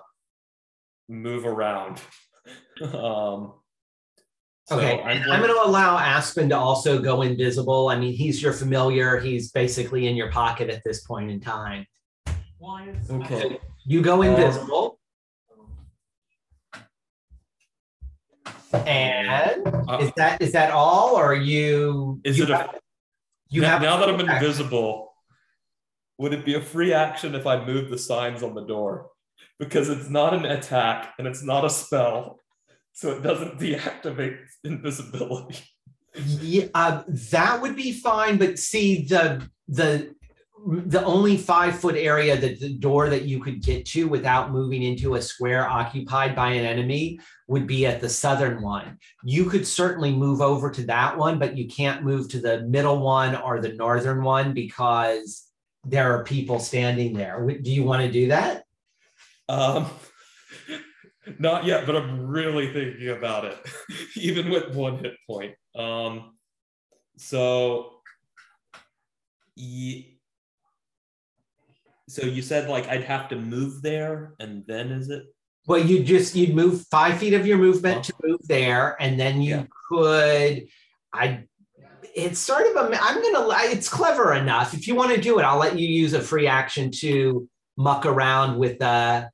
[1.09, 2.01] move around.
[2.82, 3.53] um,
[4.68, 7.88] so okay, I'm, I'm going to allow Aspen to also go invisible.
[7.88, 9.18] I mean, he's your familiar.
[9.18, 11.86] He's basically in your pocket at this point in time.
[13.09, 13.59] Okay.
[13.86, 14.99] You go invisible.
[18.74, 22.20] and uh, is that is that all, or you?
[22.26, 22.70] Is you it a?
[23.50, 25.14] You now, have now that I'm invisible.
[26.20, 29.12] Would it be a free action if I move the signs on the door?
[29.60, 32.39] because it's not an attack and it's not a spell,
[32.93, 35.60] so it doesn't deactivate invisibility.
[36.26, 38.38] Yeah, uh, that would be fine.
[38.38, 40.16] But see, the the
[40.68, 44.84] the only five foot area that the door that you could get to without moving
[44.84, 48.97] into a square occupied by an enemy would be at the southern one.
[49.24, 52.99] You could certainly move over to that one, but you can't move to the middle
[52.99, 55.47] one or the northern one because
[55.86, 57.47] there are people standing there.
[57.47, 58.65] Do you want to do that?
[59.47, 59.89] Um,
[61.39, 63.57] not yet, but I'm really thinking about it,
[64.18, 65.55] even with one hit point.
[65.78, 66.36] Um,
[67.15, 68.01] so,
[72.08, 75.24] so you said like I'd have to move there, and then is it?
[75.68, 79.41] Well, you just you'd move five feet of your movement to move there, and then
[79.41, 79.66] you yeah.
[79.89, 80.68] could.
[81.14, 81.43] I.
[82.16, 82.97] It's sort of a.
[82.99, 83.47] I'm gonna.
[83.66, 84.74] It's clever enough.
[84.74, 88.05] If you want to do it, I'll let you use a free action to muck
[88.05, 89.30] around with the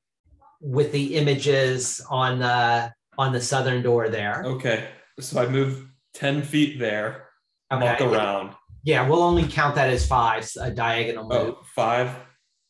[0.59, 4.43] with the images on the on the southern door there.
[4.45, 4.87] Okay,
[5.19, 7.29] so I move ten feet there,
[7.71, 7.85] okay.
[7.85, 8.55] walk around.
[8.83, 11.55] Yeah, we'll only count that as five, a diagonal oh, move.
[11.57, 12.09] Oh, five.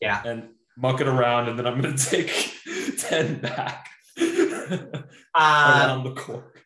[0.04, 2.54] Yeah, and muck it around, and then I'm going to take
[2.98, 3.88] ten back
[4.20, 5.04] um,
[5.36, 6.60] around the court.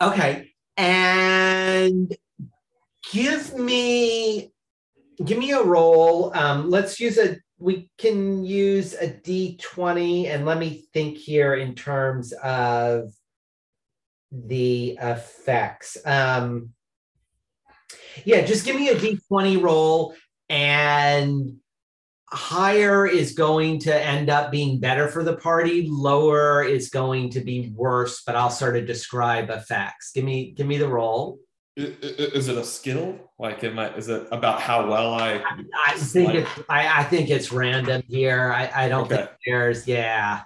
[0.00, 2.14] Okay, and
[3.12, 4.52] give me
[5.24, 6.32] give me a roll.
[6.36, 11.74] Um, let's use a we can use a d20 and let me think here in
[11.74, 13.12] terms of
[14.30, 15.96] the effects.
[16.04, 16.70] Um,
[18.24, 20.14] yeah, just give me a d20 roll
[20.48, 21.56] and
[22.34, 27.40] higher is going to end up being better for the party lower is going to
[27.40, 31.38] be worse but i'll sort of describe effects give me give me the roll
[31.76, 33.18] is it a skill?
[33.38, 33.94] Like, am I?
[33.96, 35.42] Is it about how well I?
[35.86, 36.36] I think like...
[36.36, 36.50] it's.
[36.68, 38.52] I, I think it's random here.
[38.52, 39.16] I, I don't okay.
[39.16, 39.88] think there's.
[39.88, 40.42] Yeah.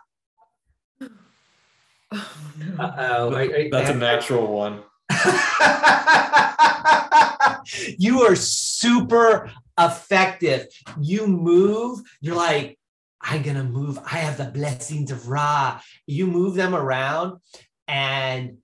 [2.10, 2.82] Oh, no.
[2.82, 3.68] Uh-oh.
[3.70, 4.82] That's a natural one.
[7.98, 10.66] you are super effective.
[11.00, 12.00] You move.
[12.20, 12.78] You're like,
[13.20, 13.98] I'm gonna move.
[13.98, 15.80] I have the blessings of Ra.
[16.06, 17.40] You move them around,
[17.86, 18.58] and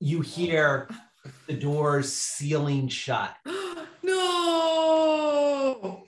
[0.00, 0.88] you hear
[1.46, 3.34] the doors sealing shut.
[4.02, 6.04] no.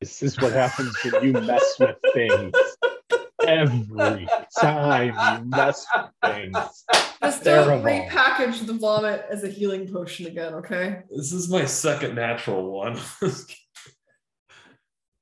[0.00, 2.54] this is what happens when you mess with things.
[3.46, 6.84] Every time you mess with things.
[7.22, 11.02] Just don't repackage the vomit as a healing potion again, okay?
[11.10, 12.98] This is my second natural one.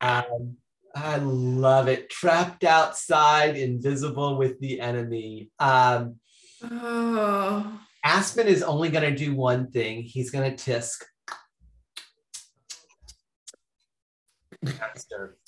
[0.01, 0.57] um,
[0.95, 2.11] I love it.
[2.11, 5.51] Trapped outside, invisible with the enemy.
[5.59, 6.17] Um,
[6.71, 7.81] Oh.
[8.05, 10.03] Aspen is only going to do one thing.
[10.03, 11.03] He's going to tisk.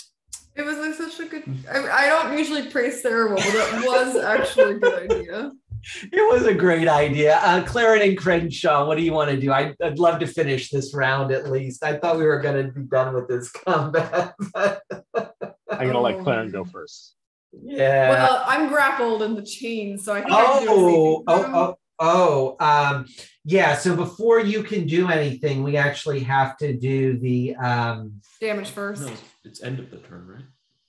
[0.56, 1.44] It was like such a good.
[1.70, 5.52] I, I don't usually praise Tharivol, but it was actually a good idea.
[6.02, 7.38] It was a great idea.
[7.42, 9.52] Uh, Clarence and Crenshaw, what do you want to do?
[9.52, 11.84] I, would love to finish this round at least.
[11.84, 14.34] I thought we were going to be done with this combat.
[14.54, 15.28] I'm
[15.68, 17.16] going to let Clarence go first.
[17.62, 18.08] Yeah.
[18.08, 20.32] Well, I'm grappled in the chain, so I think.
[20.32, 23.06] Oh, I oh, oh, oh, um,
[23.44, 23.76] yeah.
[23.76, 29.02] So before you can do anything, we actually have to do the um, damage first.
[29.02, 29.12] No,
[29.44, 30.44] it's end of the turn, right?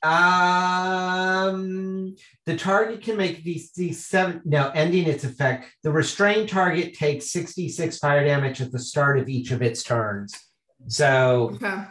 [0.05, 2.15] Um,
[2.45, 4.41] the target can make these these seven.
[4.45, 5.67] No, ending its effect.
[5.83, 9.83] The restrained target takes sixty six fire damage at the start of each of its
[9.83, 10.35] turns.
[10.87, 11.51] So.
[11.55, 11.85] Okay.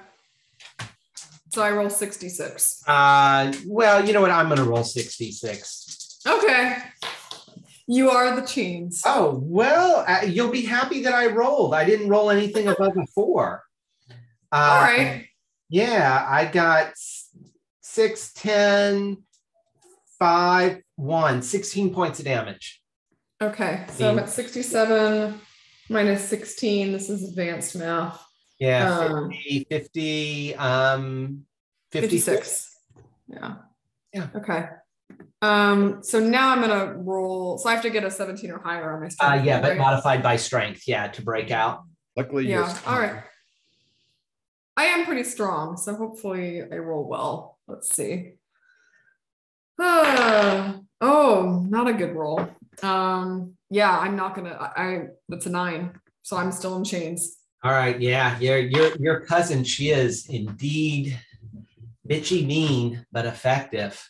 [1.55, 2.83] So I roll 66.
[2.85, 4.33] Uh, well, you know what?
[4.33, 6.19] I'm going to roll 66.
[6.27, 6.79] Okay.
[7.87, 9.03] You are the chains.
[9.05, 11.75] Oh, well, uh, you'll be happy that I rolled.
[11.75, 13.63] I didn't roll anything above a four.
[14.11, 14.15] Uh,
[14.53, 15.27] All right.
[15.69, 16.93] Yeah, I got
[17.81, 19.19] six, 10,
[20.19, 22.81] five, one, 16 points of damage.
[23.43, 23.85] Okay.
[23.91, 25.41] So I'm at 67
[25.91, 26.93] minus 16.
[26.93, 28.25] This is advanced math.
[28.59, 31.45] Yeah, um, 50, 50 um
[31.91, 32.25] 56.
[32.25, 32.77] 56.
[33.29, 33.55] Yeah.
[34.13, 34.29] Yeah.
[34.37, 34.67] Okay.
[35.43, 37.59] Um, so now I'm gonna roll.
[37.59, 39.41] So I have to get a 17 or higher on my strength.
[39.41, 41.85] Uh, yeah, but modified by strength, yeah, to break out.
[42.17, 42.79] Luckily, yeah.
[42.87, 43.23] All right.
[44.77, 47.59] I am pretty strong, so hopefully I roll well.
[47.69, 48.35] Let's see.
[49.79, 52.49] Uh, oh, not a good roll.
[52.83, 54.51] Um, yeah, I'm not gonna.
[54.51, 57.37] I, I that's a nine, so I'm still in chains.
[57.63, 61.19] All right, yeah, your your your cousin, she is indeed
[62.09, 64.03] bitchy mean, but effective.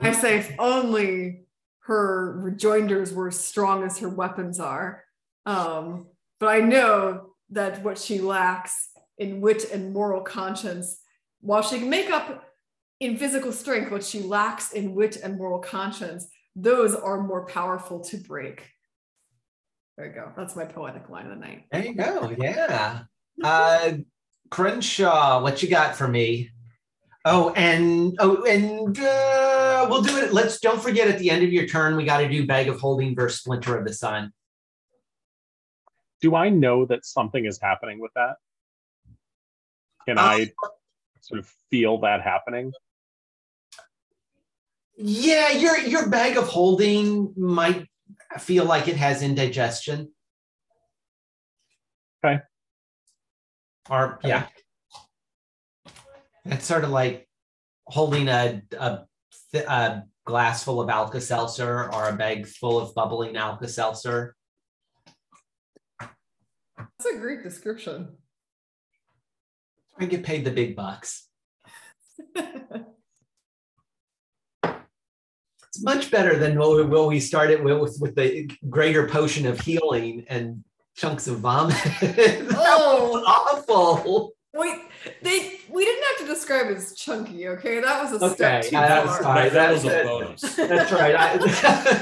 [0.00, 1.42] I say if only
[1.80, 5.04] her rejoinders were as strong as her weapons are.
[5.46, 6.08] Um,
[6.40, 11.00] but I know that what she lacks in wit and moral conscience,
[11.40, 12.44] while she can make up
[13.00, 18.00] in physical strength what she lacks in wit and moral conscience, those are more powerful
[18.00, 18.68] to break.
[19.96, 20.32] There you go.
[20.36, 21.64] That's my poetic line of the night.
[21.72, 22.34] There you go.
[22.38, 23.02] Yeah.
[23.42, 23.92] Uh,
[24.50, 26.50] Crenshaw, what you got for me?
[27.24, 30.32] Oh, and oh, and uh, we'll do it.
[30.32, 32.80] Let's don't forget at the end of your turn, we got to do bag of
[32.80, 34.32] holding versus splinter of the sun.
[36.20, 38.36] Do I know that something is happening with that?
[40.06, 40.52] Can uh, I
[41.20, 42.72] sort of feel that happening?
[44.96, 47.86] Yeah, your your bag of holding might
[48.38, 50.12] feel like it has indigestion.
[52.24, 52.40] Okay.
[53.90, 54.46] Or yeah.
[56.50, 57.28] It's sort of like
[57.86, 59.00] holding a, a,
[59.54, 64.34] a glass full of Alka Seltzer or a bag full of bubbling Alka Seltzer.
[66.00, 68.08] That's a great description.
[69.98, 71.28] I get paid the big bucks.
[72.34, 72.84] it's
[75.82, 80.24] much better than what we, what we started with, with the greater potion of healing
[80.28, 80.64] and
[80.96, 81.76] chunks of vomit.
[82.54, 84.32] oh, awful.
[84.58, 84.74] Wait,
[85.22, 87.80] they we didn't have to describe as chunky, okay?
[87.80, 88.88] That was a okay, step too far.
[88.88, 90.40] That, that, that was a bonus.
[90.56, 91.14] That's right.
[91.14, 91.36] I,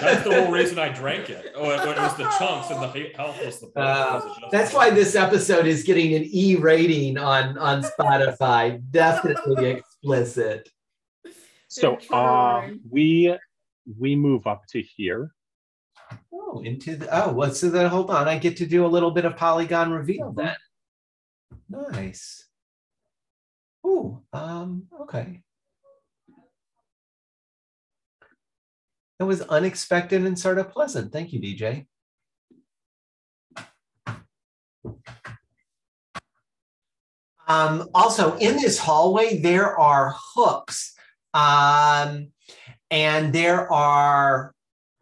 [0.01, 1.53] that's the whole reason I drank it.
[1.55, 3.79] Oh, it, it was the chunks and the health was the.
[3.79, 8.83] Uh, that's why this episode is getting an E rating on on Spotify.
[8.91, 10.71] Definitely explicit.
[11.69, 13.37] So uh, we
[13.99, 15.31] we move up to here.
[16.33, 18.29] Oh, into the oh, well, so then hold on.
[18.29, 20.57] I get to do a little bit of polygon reveal then.
[21.69, 22.46] Nice.
[23.89, 25.43] Oh, um, okay.
[29.21, 31.13] That was unexpected and sort of pleasant.
[31.13, 31.87] Thank you, DJ.
[37.47, 40.97] Um, also, in this hallway, there are hooks.
[41.33, 42.33] Um,
[42.91, 44.53] and there are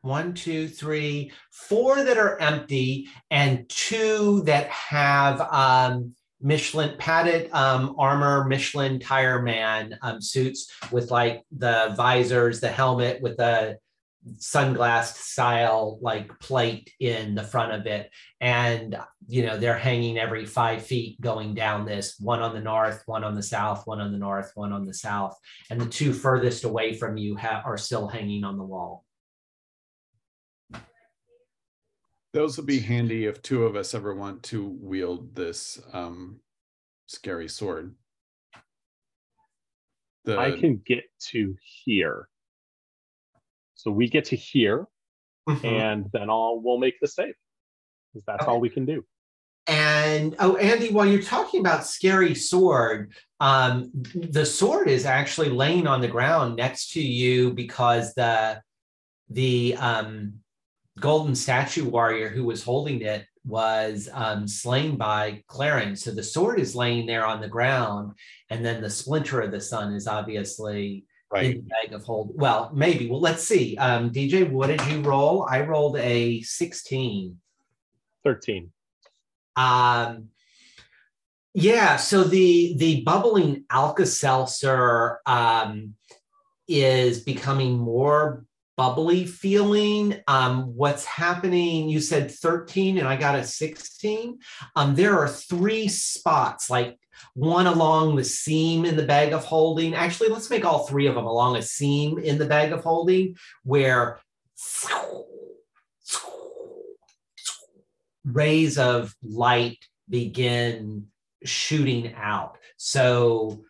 [0.02, 7.96] one, two, three, four that are empty, and two that have um, Michelin padded um,
[7.98, 13.78] armor, Michelin tire man um, suits with like the visors, the helmet with the
[14.36, 18.10] sunglass style like plate in the front of it.
[18.40, 23.02] And, you know, they're hanging every five feet going down this one on the north,
[23.06, 25.38] one on the south, one on the north, one on the south.
[25.70, 29.04] And the two furthest away from you ha- are still hanging on the wall.
[32.34, 36.40] Those will be handy if two of us ever want to wield this um,
[37.06, 37.94] scary sword.
[40.24, 40.36] The...
[40.36, 42.28] I can get to here.
[43.76, 44.88] So we get to here.
[45.48, 45.64] mm-hmm.
[45.64, 47.34] and then I'll we'll make the save
[48.12, 48.50] because that's okay.
[48.50, 49.04] all we can do.
[49.66, 55.86] And oh, Andy, while you're talking about scary sword, um, the sword is actually laying
[55.86, 58.60] on the ground next to you because the
[59.30, 60.34] the um,
[61.00, 66.04] golden statue warrior who was holding it was um, slain by Clarence.
[66.04, 68.12] So the sword is laying there on the ground,
[68.50, 71.44] and then the splinter of the sun is obviously right.
[71.46, 72.32] in the bag of hold.
[72.34, 73.08] Well, maybe.
[73.08, 73.76] Well, let's see.
[73.76, 75.46] Um, DJ, what did you roll?
[75.48, 77.38] I rolled a 16.
[78.24, 78.70] 13.
[79.56, 80.28] Um,
[81.52, 85.94] yeah, so the the bubbling Alka Seltzer um,
[86.66, 88.44] is becoming more
[88.76, 90.16] bubbly feeling.
[90.26, 91.88] Um, what's happening?
[91.88, 94.38] You said 13 and I got a 16.
[94.76, 96.98] Um, there are three spots, like
[97.34, 99.94] one along the seam in the bag of holding.
[99.94, 103.36] Actually, let's make all three of them along a seam in the bag of holding
[103.62, 104.18] where
[108.24, 111.06] rays of light begin
[111.44, 112.58] shooting out.
[112.76, 113.64] So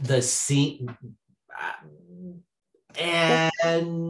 [0.00, 0.96] the scene
[3.00, 4.00] and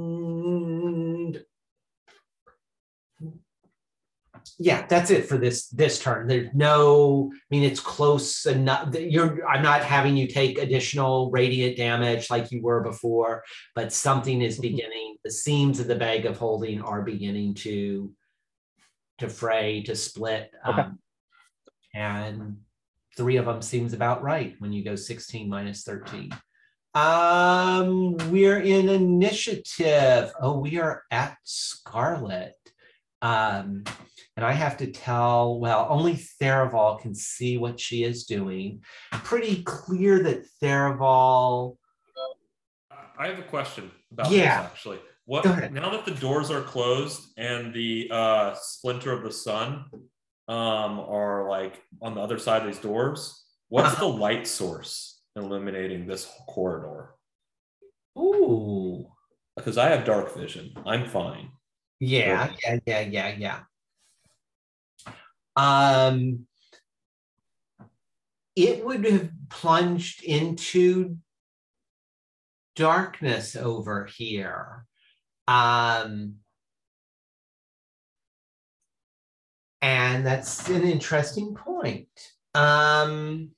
[4.58, 6.26] yeah, that's it for this this turn.
[6.26, 8.94] There's no, I mean, it's close enough.
[8.94, 13.42] You're, I'm not having you take additional radiant damage like you were before,
[13.74, 14.62] but something is mm-hmm.
[14.62, 15.16] beginning.
[15.24, 18.12] The seams of the bag of holding are beginning to
[19.18, 20.50] to fray, to split.
[20.66, 20.82] Okay.
[20.82, 20.98] Um,
[21.94, 22.58] and
[23.16, 26.30] three of them seems about right when you go 16 minus 13.
[26.94, 30.32] Um, we're in initiative.
[30.40, 32.54] Oh, we are at Scarlet.
[33.22, 33.84] Um,
[34.36, 38.82] and I have to tell, well, only Tharivol can see what she is doing.
[39.12, 41.76] Pretty clear that Tharivol.
[43.18, 44.62] I have a question about yeah.
[44.62, 44.98] this actually.
[45.26, 49.84] What now that the doors are closed and the uh, splinter of the sun
[50.48, 54.00] um, are like on the other side of these doors, what's uh-huh.
[54.00, 57.14] the light source illuminating this corridor?
[58.18, 59.06] Ooh,
[59.56, 61.50] because I have dark vision, I'm fine.
[61.98, 63.60] Yeah, yeah, yeah, yeah, yeah.
[65.56, 66.46] Um,
[68.56, 71.16] it would have plunged into
[72.76, 74.86] darkness over here.
[75.46, 76.36] Um,
[79.82, 82.08] and that's an interesting point.
[82.54, 83.50] Um,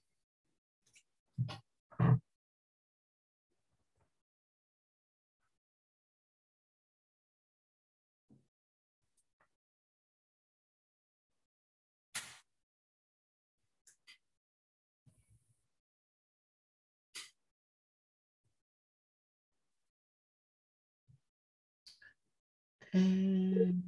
[22.93, 23.83] And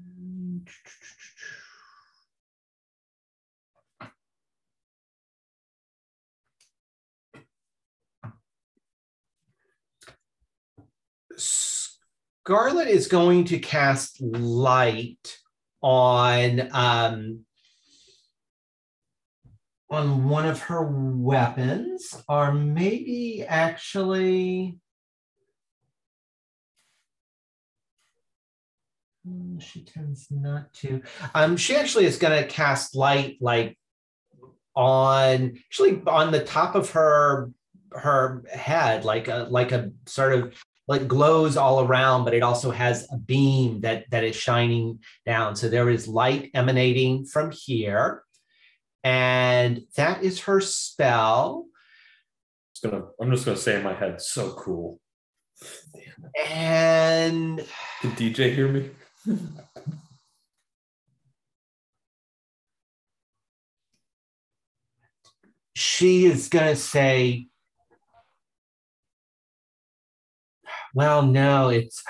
[11.37, 15.39] Scarlet is going to cast light
[15.83, 17.41] on um,
[19.91, 24.79] on one of her weapons, or maybe actually
[29.59, 31.03] she tends not to.
[31.35, 33.79] Um, she actually is going to cast light like
[34.75, 37.51] on actually on the top of her
[37.93, 40.55] her head, like a like a sort of
[40.87, 45.57] like glows all around, but it also has a beam that that is shining down.
[45.57, 48.23] So there is light emanating from here,
[49.03, 51.67] and that is her spell.
[52.83, 55.01] Gonna, I'm just gonna say in my head, so cool.
[56.47, 57.57] And
[58.03, 58.91] did DJ hear me?
[65.75, 67.49] She is going to say,
[70.95, 72.03] well, no, it's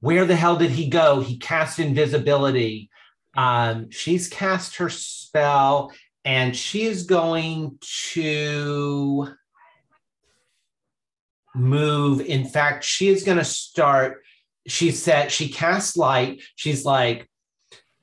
[0.00, 1.20] where the hell did he go?
[1.20, 2.90] He cast invisibility.
[3.36, 5.92] Um, she's cast her spell
[6.24, 7.78] and she is going
[8.12, 9.28] to
[11.54, 12.20] move.
[12.20, 14.22] In fact, she is going to start
[14.66, 16.42] she said she casts light.
[16.56, 17.28] She's like,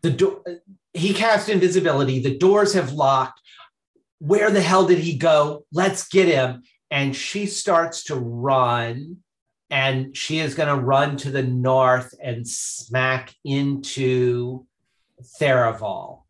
[0.01, 0.43] the door.
[0.93, 2.19] He cast invisibility.
[2.19, 3.39] The doors have locked.
[4.19, 5.65] Where the hell did he go?
[5.71, 6.63] Let's get him.
[6.91, 9.17] And she starts to run,
[9.69, 14.65] and she is going to run to the north and smack into
[15.39, 16.19] Tharivol.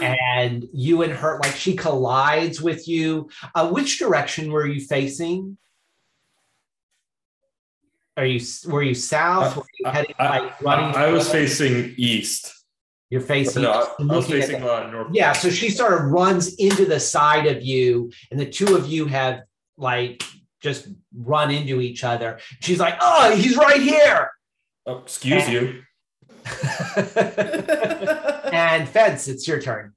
[0.00, 3.28] And you and her, like she collides with you.
[3.54, 5.58] Uh, which direction were you facing?
[8.16, 9.56] Are you were you south?
[9.56, 12.52] Uh, were you I, heading, I- like, running I- I was facing east.
[13.10, 13.62] You're facing.
[13.62, 15.08] No, I, east, I was facing uh, north.
[15.12, 18.86] Yeah, so she sort of runs into the side of you, and the two of
[18.88, 19.42] you have
[19.76, 20.22] like
[20.62, 22.38] just run into each other.
[22.60, 24.30] She's like, "Oh, he's right here."
[24.86, 25.82] Oh, excuse you.
[28.52, 29.92] and Fence, it's your turn.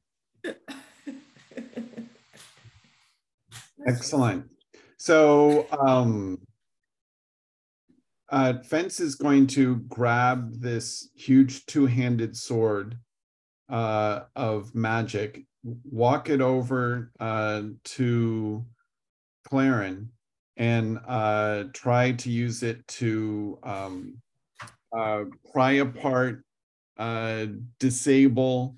[3.87, 4.49] Excellent.
[4.97, 6.39] So um,
[8.29, 12.97] uh, Fence is going to grab this huge two-handed sword
[13.69, 18.65] uh, of magic, walk it over uh, to
[19.47, 20.09] Claren,
[20.57, 24.17] and uh, try to use it to um,
[24.95, 26.43] uh, pry apart,
[26.97, 27.45] uh,
[27.79, 28.77] disable,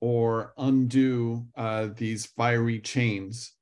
[0.00, 3.54] or undo uh, these fiery chains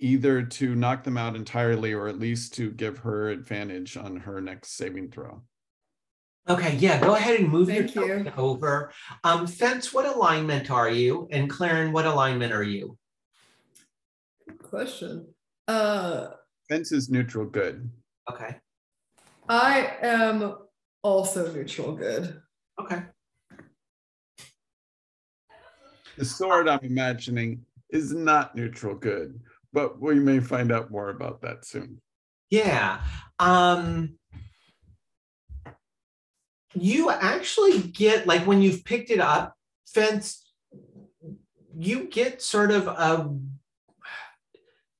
[0.00, 4.40] either to knock them out entirely or at least to give her advantage on her
[4.40, 5.42] next saving throw.
[6.48, 8.32] Okay, yeah, go ahead and move Thank your you.
[8.36, 8.92] over.
[9.22, 11.28] Um, Fence, what alignment are you?
[11.30, 12.96] And Claren, what alignment are you?
[14.48, 15.26] Good question.
[15.68, 16.28] Uh,
[16.68, 17.88] Fence is neutral good.
[18.30, 18.56] Okay,
[19.48, 20.56] I am
[21.02, 22.40] also neutral good.
[22.80, 23.02] okay.
[26.16, 29.40] The sword I'm imagining is not neutral good,
[29.72, 32.00] but we may find out more about that soon.
[32.50, 33.00] Yeah.
[33.38, 34.18] Um
[36.74, 39.54] you actually get like when you've picked it up,
[39.86, 40.46] fence,
[41.76, 43.34] you get sort of a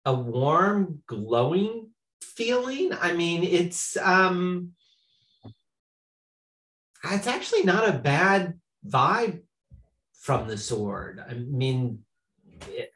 [0.06, 1.90] a warm, glowing
[2.22, 2.92] feeling.
[2.98, 4.72] I mean, it's um
[7.04, 9.42] it's actually not a bad vibe
[10.14, 11.22] from the sword.
[11.26, 12.00] I mean,
[12.68, 12.92] it,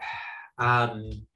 [0.58, 1.26] um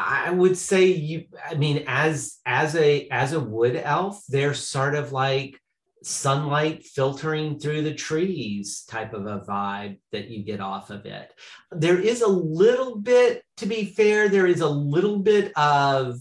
[0.00, 4.94] I would say you I mean as as a as a wood elf they're sort
[4.94, 5.58] of like
[6.04, 11.32] sunlight filtering through the trees type of a vibe that you get off of it.
[11.72, 16.20] There is a little bit to be fair there is a little bit of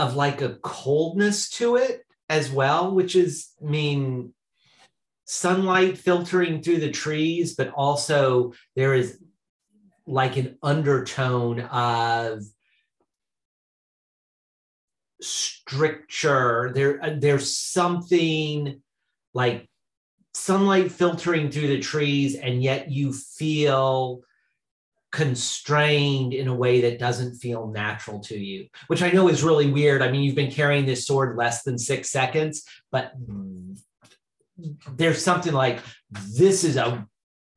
[0.00, 4.34] of like a coldness to it as well which is I mean
[5.26, 9.22] sunlight filtering through the trees but also there is
[10.10, 12.42] like an undertone of
[15.20, 16.72] stricture.
[16.74, 18.82] There uh, there's something
[19.34, 19.68] like
[20.34, 24.20] sunlight filtering through the trees and yet you feel
[25.12, 29.68] constrained in a way that doesn't feel natural to you which i know is really
[29.68, 30.02] weird.
[30.02, 33.12] I mean you've been carrying this sword less than 6 seconds but
[34.94, 35.80] there's something like
[36.10, 37.06] this is a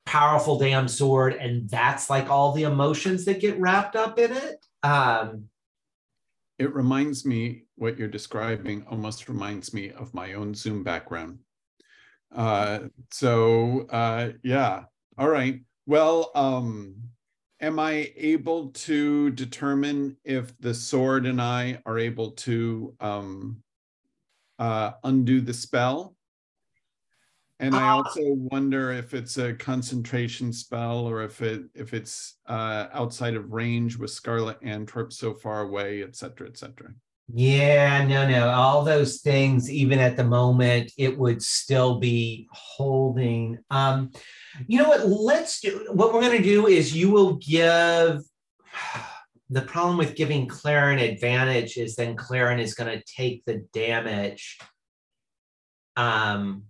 [0.05, 4.65] powerful damn sword and that's like all the emotions that get wrapped up in it
[4.83, 5.45] um
[6.59, 11.39] It reminds me, what you're describing almost reminds me of my own Zoom background.
[12.33, 14.83] Uh, so uh, yeah,
[15.17, 15.61] all right.
[15.85, 16.95] Well, um,
[17.59, 23.63] am I able to determine if the sword and I are able to um,
[24.59, 26.15] uh, undo the spell?
[27.59, 28.21] And I Uh, also
[28.51, 33.97] wonder if it's a concentration spell or if it if it's uh, outside of range
[33.97, 36.89] with Scarlet Antwerp so far away, et cetera, et cetera.
[37.33, 38.49] yeah no no.
[38.49, 43.59] All those things even at the moment it would still be holding.
[43.69, 44.11] Um
[44.67, 45.07] you know what?
[45.07, 48.19] Let's do what we're going to do is you will give
[49.49, 54.57] the problem with giving Claren advantage is then Claren is going to take the damage
[55.95, 56.63] um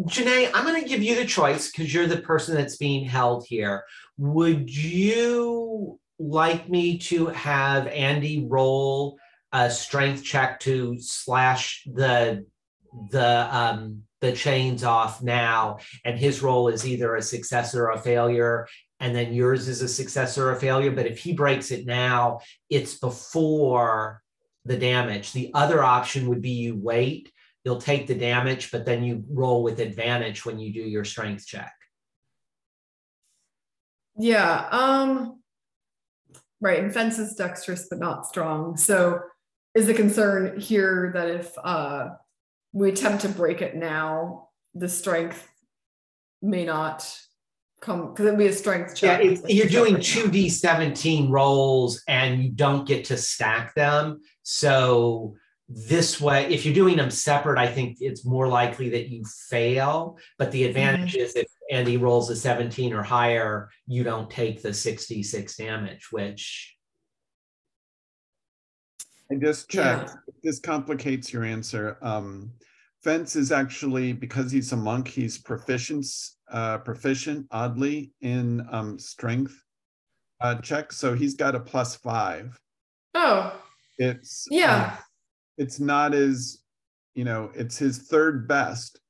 [0.00, 3.46] Janae, I'm going to give you the choice because you're the person that's being held
[3.46, 3.84] here.
[4.18, 9.18] Would you like me to have Andy roll
[9.52, 12.44] a strength check to slash the
[13.10, 17.98] the um, the chains off now, and his roll is either a success or a
[17.98, 18.66] failure,
[19.00, 20.90] and then yours is a success or a failure.
[20.90, 24.22] But if he breaks it now, it's before
[24.64, 25.32] the damage.
[25.32, 27.30] The other option would be you wait
[27.66, 31.44] you'll take the damage, but then you roll with advantage when you do your strength
[31.44, 31.72] check.
[34.16, 34.68] Yeah.
[34.70, 35.42] Um.
[36.60, 36.78] Right.
[36.78, 38.76] And fence is dexterous but not strong.
[38.76, 39.18] So,
[39.74, 42.10] is the concern here that if uh
[42.72, 45.46] we attempt to break it now, the strength
[46.40, 47.18] may not
[47.80, 49.24] come because it'd be a strength Yeah, check.
[49.26, 54.20] it's, you're doing two d17 rolls and you don't get to stack them.
[54.44, 55.34] So
[55.68, 60.16] this way, if you're doing them separate, I think it's more likely that you fail.
[60.38, 64.72] But the advantage is if Andy rolls a 17 or higher, you don't take the
[64.72, 66.76] 66 damage, which
[69.30, 70.12] I just checked.
[70.44, 71.98] This complicates your answer.
[72.00, 72.52] Um,
[73.02, 75.08] Fence is actually because he's a monk.
[75.08, 76.06] He's proficient,
[76.50, 79.60] uh, proficient oddly in um, strength
[80.40, 80.92] uh, check.
[80.92, 82.58] So he's got a plus five.
[83.14, 83.60] Oh,
[83.98, 84.92] It's yeah.
[84.92, 84.98] um,
[85.56, 86.58] it's not as
[87.14, 87.50] you know.
[87.54, 89.00] It's his third best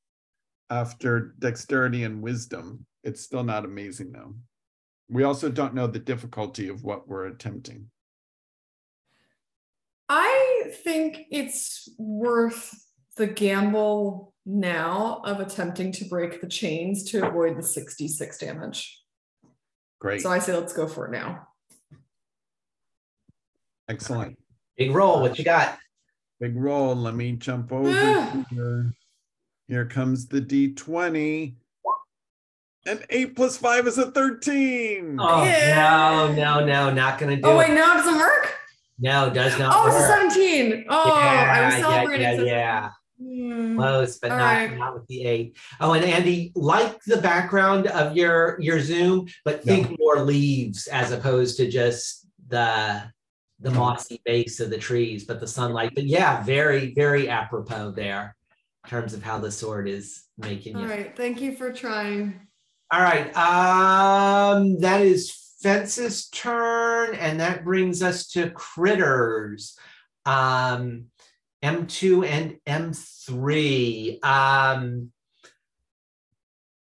[0.70, 2.86] after dexterity and wisdom.
[3.04, 4.34] It's still not amazing though.
[5.08, 7.90] We also don't know the difficulty of what we're attempting.
[10.08, 12.74] I think it's worth
[13.16, 19.00] the gamble now of attempting to break the chains to avoid the 66 damage.
[20.00, 21.48] Great, So I say let's go for it now.
[23.88, 24.38] excellent.
[24.76, 25.20] big roll.
[25.20, 25.78] What you got?
[26.40, 26.94] Big roll.
[26.94, 28.44] Let me jump over Ah.
[28.50, 28.92] here.
[29.68, 31.54] Here comes the D20.
[32.86, 35.16] And eight plus five is a 13.
[35.20, 36.32] Oh Yeah.
[36.36, 37.68] no, no, no, not gonna do Oh, it.
[37.68, 38.54] wait, now it doesn't work?
[38.98, 40.84] No, it does not Oh, it's a 17.
[40.88, 42.22] Oh, I was yeah, celebrating.
[42.22, 42.90] yeah, such- yeah.
[43.18, 43.76] Hmm.
[43.76, 44.78] Close, but All not, right.
[44.78, 45.56] not with the eight.
[45.80, 51.10] Oh, and Andy, like the background of your your Zoom, but think more leaves as
[51.12, 53.02] opposed to just the
[53.60, 55.92] the mossy base of the trees, but the sunlight.
[55.94, 58.36] But yeah, very, very apropos there
[58.84, 60.88] in terms of how the sword is making All you.
[60.88, 61.16] right.
[61.16, 62.40] Thank you for trying.
[62.92, 63.34] All right.
[63.36, 69.76] Um, that is Fence's turn, and that brings us to critters.
[70.24, 71.06] Um,
[71.64, 74.22] M2 and M3.
[74.24, 75.12] Um,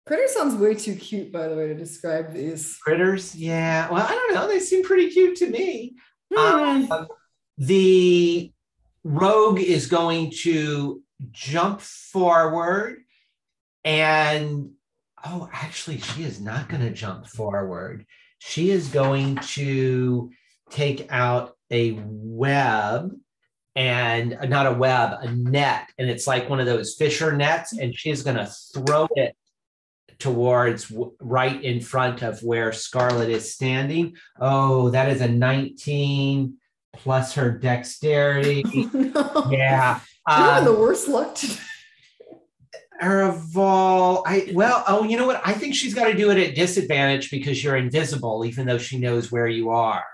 [0.07, 2.77] Critter sounds way too cute, by the way, to describe these.
[2.77, 3.89] critters, yeah.
[3.89, 4.47] Well, I don't know.
[4.47, 5.97] They seem pretty cute to me.
[6.33, 6.91] Hmm.
[6.91, 7.07] Um,
[7.57, 8.51] the
[9.03, 11.01] rogue is going to
[11.31, 12.99] jump forward
[13.83, 14.71] and
[15.25, 18.05] oh actually she is not going to jump forward
[18.39, 20.29] she is going to
[20.69, 23.11] take out a web
[23.75, 27.73] and uh, not a web a net and it's like one of those fisher nets
[27.73, 29.35] and she's going to throw it
[30.19, 36.55] towards right in front of where scarlet is standing oh that is a 19
[36.93, 38.63] plus her dexterity
[38.93, 39.47] no.
[39.51, 41.55] yeah You're um, the worst luck today.
[43.01, 45.41] Tharivol, I well, oh, you know what?
[45.45, 48.97] I think she's got to do it at disadvantage because you're invisible, even though she
[48.97, 50.03] knows where you are.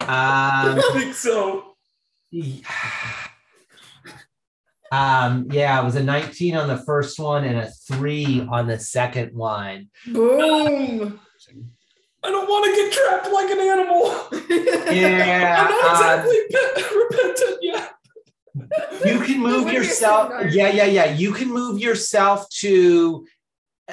[0.00, 1.74] Um, I think so.
[4.92, 8.78] Um, yeah, it was a 19 on the first one and a three on the
[8.78, 9.88] second one.
[10.06, 11.20] Boom.
[12.22, 14.28] I don't want to get trapped like an animal.
[14.90, 17.94] Yeah, I'm not uh, exactly pe- repentant yet.
[19.06, 23.24] you can move What are you yourself yeah yeah yeah you can move yourself to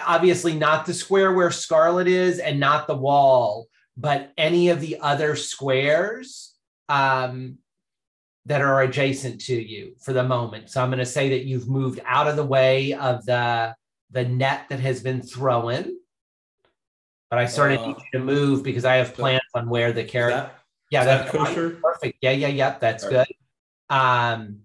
[0.04, 4.98] obviously not the square where scarlet is and not the wall but any of the
[5.02, 6.54] other squares
[6.90, 7.60] um,
[8.46, 11.68] that are adjacent to you for the moment so i'm going to say that you've
[11.68, 13.74] moved out of the way of the
[14.12, 15.92] the net that has been thrown
[17.30, 19.92] but i sort of Uh, need you to move because i have plans on where
[19.92, 20.60] the character that,
[20.92, 21.46] yeah that that's fine.
[21.48, 21.70] kosher?
[21.82, 23.28] perfect yeah yeah yeah that's All good
[23.90, 24.36] right.
[24.36, 24.60] um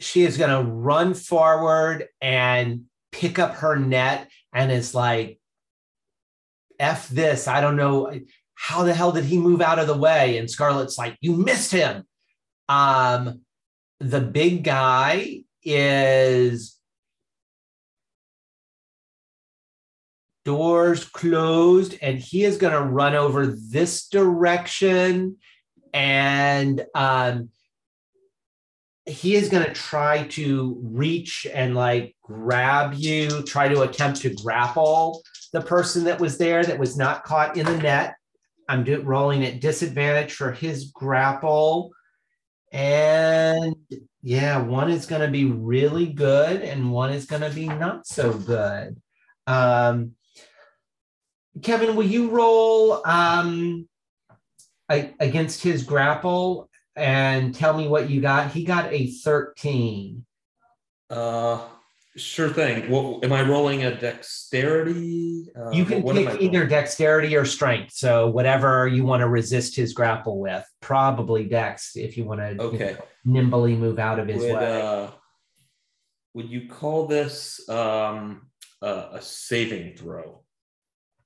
[0.00, 5.37] she is going to run forward and pick up her net and is like
[6.78, 8.10] f this i don't know
[8.58, 10.36] how the hell did he move out of the way?
[10.36, 12.04] And scarlett's like you missed him.
[12.68, 13.42] Um
[14.00, 16.76] the big guy is
[20.44, 25.36] doors closed and he is going to run over this direction.
[25.94, 27.50] And um
[29.06, 34.34] he is going to try to reach and like grab you try to attempt to
[34.34, 35.22] grapple
[35.52, 38.14] the person that was there that was not caught in the net
[38.68, 41.92] i'm do- rolling at disadvantage for his grapple
[42.72, 43.74] and
[44.22, 48.06] yeah one is going to be really good and one is going to be not
[48.06, 49.00] so good
[49.46, 50.12] um
[51.62, 53.88] Kevin, will you roll um,
[54.90, 58.50] a- against his grapple and tell me what you got?
[58.52, 60.24] He got a 13.
[61.10, 61.66] Uh,
[62.18, 62.90] sure thing.
[62.90, 65.46] What am I rolling a dexterity?
[65.58, 67.92] Uh, you can pick either dexterity or strength.
[67.92, 72.62] So whatever you want to resist his grapple with, probably dex if you want to
[72.62, 72.96] Okay.
[73.24, 74.80] nimbly move out of his Would way.
[74.82, 75.10] uh,
[76.34, 78.48] would you call this um
[78.82, 80.42] a, a saving throw?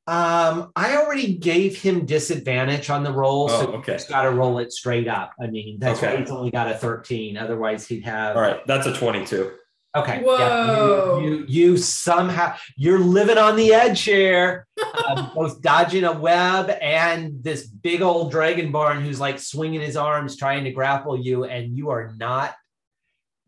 [0.09, 3.93] Um, I already gave him disadvantage on the roll, Oh, so okay.
[3.93, 5.31] he's got to roll it straight up.
[5.41, 7.37] I mean, that's why he's only got a 13.
[7.37, 8.35] Otherwise, he'd have.
[8.35, 9.53] All right, that's a 22.
[9.95, 10.21] Okay.
[10.23, 10.39] Whoa.
[10.39, 14.67] Yeah, you, you, you somehow you're living on the edge here,
[15.07, 20.37] um, both dodging a web and this big old dragonborn who's like swinging his arms
[20.37, 22.55] trying to grapple you, and you are not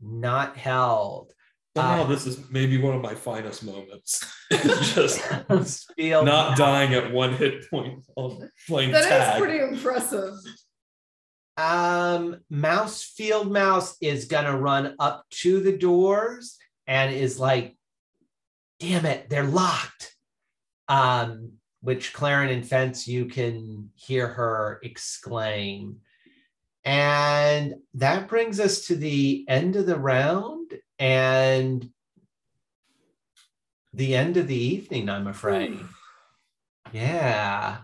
[0.03, 1.33] not held.
[1.77, 4.25] Somehow Uh, this is maybe one of my finest moments.
[4.53, 5.21] Just
[5.97, 9.43] Feel not dying at one hit point while playing That is tag.
[9.43, 10.35] pretty impressive.
[11.57, 17.77] Um, Mouse Field Mouse is gonna run up to the doors and is like,
[18.81, 20.15] damn it, they're locked.
[20.89, 26.01] Um, which Claren and Fence, you can hear her exclaim.
[26.85, 31.91] And that brings us to the end of the round and
[33.93, 35.79] the end of the evening, I'm afraid.
[36.93, 37.79] yeah.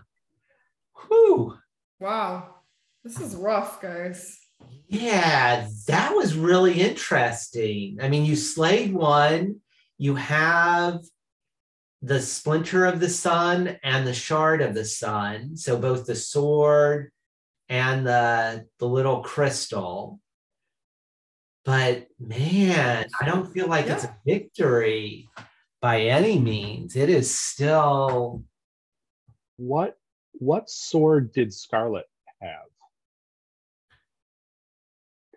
[1.07, 1.57] Whew.
[1.99, 2.50] Wow.
[3.03, 4.39] This is rough, guys.
[4.87, 7.97] Yeah, that was really interesting.
[8.01, 9.61] I mean, you slayed one,
[9.97, 10.99] you have
[12.03, 15.57] the splinter of the sun and the shard of the sun.
[15.57, 17.11] So both the sword
[17.69, 20.19] and the, the little crystal.
[21.65, 25.27] But man, I don't feel like it's a victory
[25.79, 26.95] by any means.
[26.95, 28.43] It is still
[29.57, 29.95] What
[30.33, 32.05] what sword did Scarlet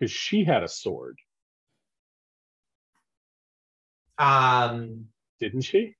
[0.05, 1.19] Because she had a sword,
[4.19, 5.07] um
[5.41, 5.95] didn't she?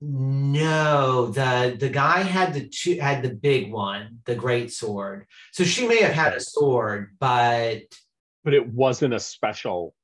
[0.00, 5.26] No, the the guy had the two had the big one, the great sword.
[5.50, 7.82] So she may have had a sword, but
[8.44, 9.96] But it wasn't a special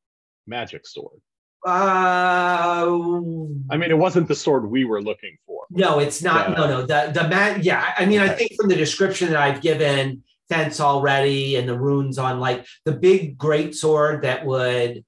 [0.48, 1.20] magic sword.
[1.65, 1.70] uh
[3.70, 5.66] I mean, it wasn't the sword we were looking for.
[5.70, 6.51] no, it's not.
[6.56, 6.82] No, no.
[6.85, 7.60] The the man.
[7.62, 11.79] Yeah, I mean, I think from the description that I've given fence already and the
[11.79, 15.05] runes on like the big great sword that would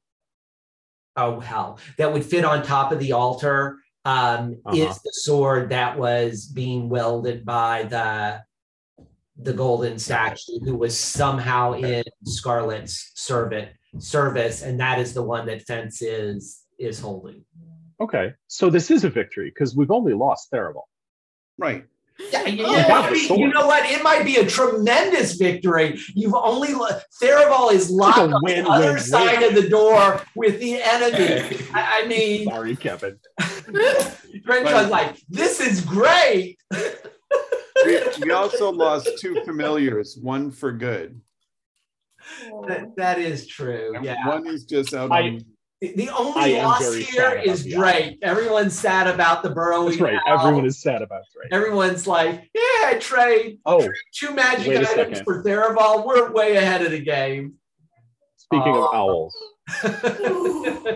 [1.16, 4.76] oh hell that would fit on top of the altar um Uh-huh.
[4.76, 8.40] is the sword that was being wielded by the
[9.42, 13.68] the golden statue who was somehow in scarlet's servant
[13.98, 17.44] service and that is the one that fence is is holding
[18.02, 20.84] Okay, so this is a victory because we've only lost Tharivol.
[21.58, 21.84] Right.
[22.32, 23.40] Yeah, oh, you, Oh, you got might the be- sword.
[23.40, 23.90] you know what?
[23.90, 25.98] It might be a tremendous victory.
[26.14, 26.86] You've only lo-
[27.22, 29.48] Tharivol is locked a on the other win, side win.
[29.56, 31.58] of the door with the enemy.
[31.74, 33.18] I, I mean, Sorry, Kevin.
[33.40, 36.58] Crenshaw's like, this is great.
[37.86, 41.18] We, we also lost two familiars, one for good.
[42.68, 43.92] That- that is true.
[43.96, 44.26] And Yeah.
[44.28, 45.40] One is just out I- on
[45.80, 48.18] The, the only loss here is here sad about is the Drake.
[48.22, 49.86] Everyone's sad about the Burrow.
[49.88, 50.18] That's right.
[50.26, 50.38] owl.
[50.40, 51.48] Everyone is sad about Drake.
[51.52, 55.24] Everyone's like, yeah, I trade Oh, two magic items second.
[55.24, 56.04] for Tharivol.
[56.06, 57.54] We're way ahead of the game.
[58.36, 58.84] speaking Oh.
[58.88, 59.36] of um, owls,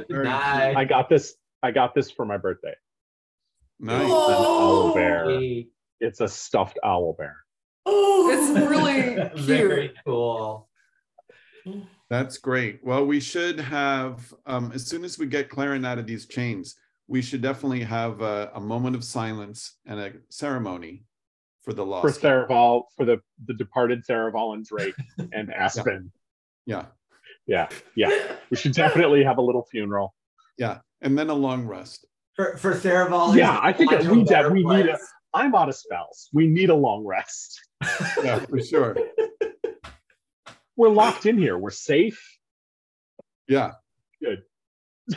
[0.11, 0.77] nice.
[0.77, 1.35] I got this.
[1.63, 2.75] I got this for my birthday.
[3.81, 4.03] nice.
[4.05, 4.89] An Oh.
[4.89, 5.41] owl bear.
[6.01, 7.37] It's a stuffed owl bear.
[7.87, 9.97] Oh, It's really Very cute.
[10.05, 10.69] cool.
[12.11, 12.81] That's great.
[12.85, 16.77] Well, we should have, um, as soon as we get Claren out of these chains,
[17.09, 21.05] we should definitely have a, a moment of silence and a ceremony
[21.63, 22.21] for the For lost.
[22.21, 24.95] For the the departed Tharivol and Drake
[25.33, 26.13] and Aspen.
[26.67, 26.87] Yeah,
[27.47, 28.11] Yeah, yeah.
[28.51, 30.15] We should definitely have a little funeral.
[30.59, 30.79] yeah.
[31.03, 32.07] And then a long rest.
[32.37, 33.37] For for Tharivol.
[33.37, 35.07] Yeah, I think that we in de- we need a- place.
[35.35, 36.29] I'm out of spells.
[36.33, 37.61] We need a long rest.
[38.23, 38.97] Yeah, for sure.
[40.77, 41.57] We're locked in here.
[41.59, 42.39] We're safe.
[43.49, 43.73] Yeah,
[44.23, 44.43] Good.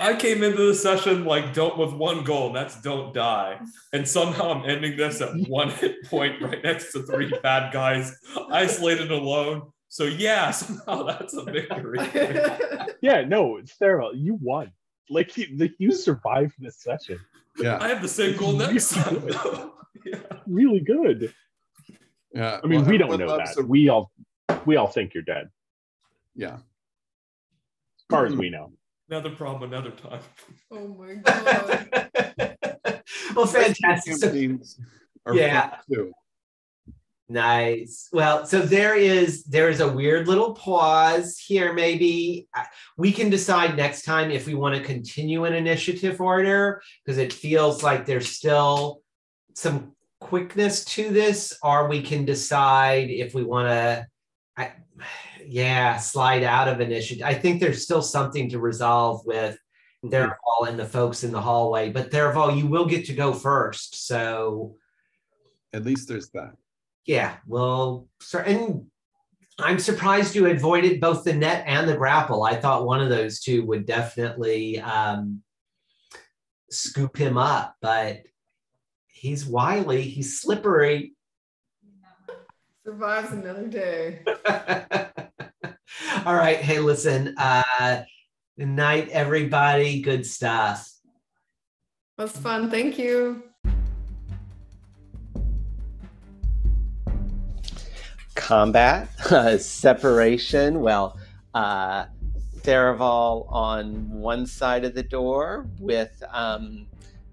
[0.02, 3.58] I came into the session like don't with one goal, and that's don't die.
[3.94, 8.14] And somehow I'm ending this at one hit point right next to three bad guys,
[8.52, 9.72] isolated alone.
[9.88, 12.00] So yeah, somehow that's a victory.
[13.02, 14.12] Yeah, no, it's Tharivol.
[14.16, 14.72] You won.
[15.10, 17.20] Like you, you survived this session.
[17.58, 19.20] yeah, I have the same goal next Really time.
[19.28, 19.70] good.
[20.06, 20.20] yeah.
[20.48, 21.34] Really good.
[22.34, 22.60] yeah.
[22.62, 23.56] I mean, Well, we don't know that.
[23.58, 24.12] a- We all
[24.65, 25.49] we all think you're dead,
[26.36, 26.56] yeah.
[26.56, 28.40] as far as hmm.
[28.40, 28.72] we know.
[29.10, 30.19] Another problem, another time.
[30.72, 33.03] oh my god.
[33.36, 34.15] well, fantastic.
[34.15, 35.78] So- Yeah.
[35.91, 36.11] Too.
[37.30, 38.07] Nice.
[38.14, 41.74] Well, so there is there is a weird little pause here.
[41.74, 42.48] Maybe
[42.95, 47.34] we can decide next time if we want to continue in initiative order because it
[47.34, 49.02] feels like there's still
[49.56, 49.91] some
[50.22, 54.07] quickness to this, or we can decide if we want to,
[55.46, 57.26] yeah, slide out of initiative.
[57.26, 59.58] I think there's still something to resolve with
[60.06, 61.90] Tharivol and the folks in the hallway.
[61.90, 64.08] But Tharivol, you will get to go first.
[64.08, 64.76] So
[65.74, 66.54] at least there's that.
[67.06, 68.86] Yeah, well, sir and
[69.60, 72.44] I'm surprised you avoided both the net and the grapple.
[72.44, 75.42] I thought one of those two would definitely um,
[76.70, 78.22] scoop him up, but
[79.08, 81.14] he's wily, he's slippery.
[82.88, 84.22] Survives another day.
[86.26, 86.56] All right.
[86.56, 87.36] Hey, listen.
[87.38, 88.04] Uh,
[88.58, 90.02] good night, everybody.
[90.02, 90.90] Good stuff.
[92.18, 92.72] Was fun.
[92.72, 93.44] Thank you.
[98.36, 100.80] Combat, uh, separation.
[100.80, 101.20] Well,
[101.54, 102.06] uh,
[102.60, 106.88] Tharivol on one side of the door with um,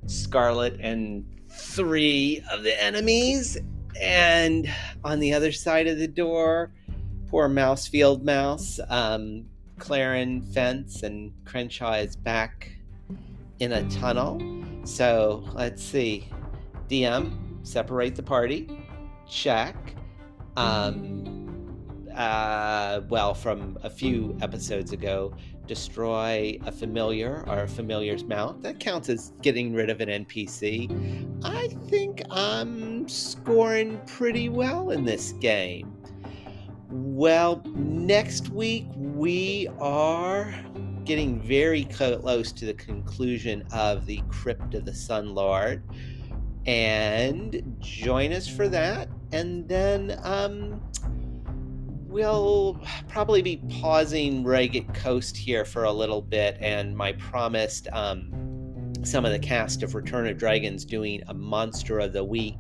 [0.07, 3.57] Scarlet and three of the enemies,
[4.01, 4.69] and
[5.05, 6.73] on the other side of the door,
[7.29, 9.47] poor Mouse Field Mouse, um,
[9.79, 12.73] Claren Fence, and Crenshaw is back
[13.61, 14.41] in a tunnel.
[14.85, 16.29] So let's see.
[16.89, 18.69] DM, separate the party.
[19.29, 19.77] Check.
[20.57, 21.35] Um,
[22.15, 25.35] uh, well, from a few episodes ago,
[25.67, 28.63] destroy a familiar or a familiar's mount.
[28.63, 31.45] That counts as getting rid of an NPC.
[31.45, 35.97] I think I'm scoring pretty well in this game.
[36.91, 40.55] Well, next week we are
[41.05, 45.83] getting very close to the conclusion of the Crypt of the Sun Lord.
[46.67, 49.09] And join us for that.
[49.33, 50.81] And then um,
[52.15, 58.93] we'll probably be pausing Ragged Coast here for a little bit, and my promised um,
[59.03, 62.55] some of the cast of Return of Dragons doing a Monster of the Week.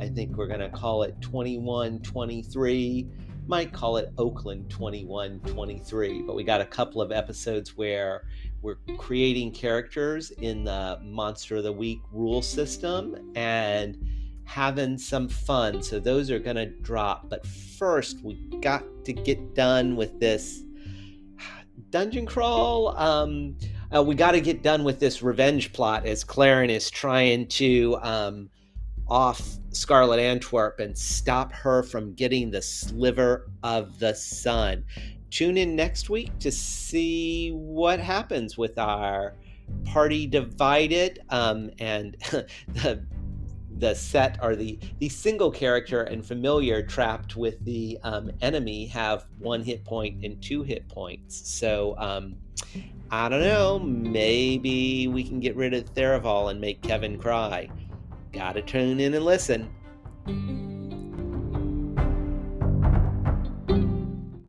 [0.00, 3.06] I think we're going to call it 2123.
[3.46, 8.24] Might call it Oakland 2123, but we got a couple of episodes where
[8.62, 13.96] we're creating characters in the Monster of the Week rule system and
[14.48, 15.82] having some fun.
[15.82, 17.28] So those are going to drop.
[17.28, 20.64] But first, we got to get done with this
[21.90, 22.96] dungeon crawl.
[22.96, 23.58] Um,
[23.94, 27.98] uh, we got to get done with this revenge plot as Claren is trying to
[28.00, 28.48] um,
[29.06, 34.82] off Scarlet Antwerp and stop her from getting the sliver of the sun.
[35.30, 39.34] Tune in next week to see what happens with our
[39.84, 42.16] party divided um, and
[42.68, 43.04] the
[43.78, 49.26] the set or the the single character and familiar trapped with the um, enemy have
[49.38, 51.48] one hit point and two hit points.
[51.48, 52.36] So um,
[53.10, 53.78] I don't know.
[53.78, 57.70] Maybe we can get rid of Tharivol and make Kevin cry.
[58.32, 60.67] Gotta tune in and listen.